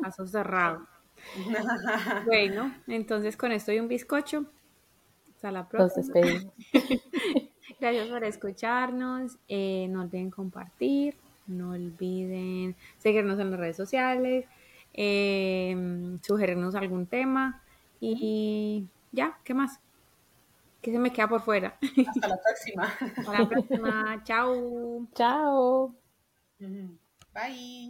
Caso 0.00 0.26
cerrado. 0.26 0.86
bueno, 2.26 2.74
entonces 2.86 3.36
con 3.36 3.52
esto 3.52 3.72
y 3.72 3.80
un 3.80 3.88
bizcocho. 3.88 4.46
Hasta 5.34 5.52
la 5.52 5.68
próxima. 5.68 6.20
Gracias 7.80 8.08
por 8.08 8.24
escucharnos. 8.24 9.38
Eh, 9.48 9.86
no 9.88 10.02
olviden 10.02 10.30
compartir. 10.30 11.16
No 11.46 11.70
olviden 11.70 12.76
seguirnos 12.98 13.38
en 13.38 13.50
las 13.50 13.58
redes 13.58 13.76
sociales. 13.76 14.46
Eh, 14.92 16.18
sugerirnos 16.22 16.74
algún 16.74 17.06
tema. 17.06 17.62
Y 18.00 18.86
ya, 19.12 19.38
¿qué 19.44 19.54
más? 19.54 19.80
Que 20.82 20.92
se 20.92 20.98
me 20.98 21.12
queda 21.12 21.28
por 21.28 21.42
fuera. 21.42 21.78
Hasta 22.06 22.28
la 22.28 22.38
próxima. 22.40 22.84
Hasta 23.16 23.32
la 23.32 23.48
próxima. 23.48 24.20
Chao. 24.24 25.06
Chao. 25.14 25.94
Bye. 27.34 27.88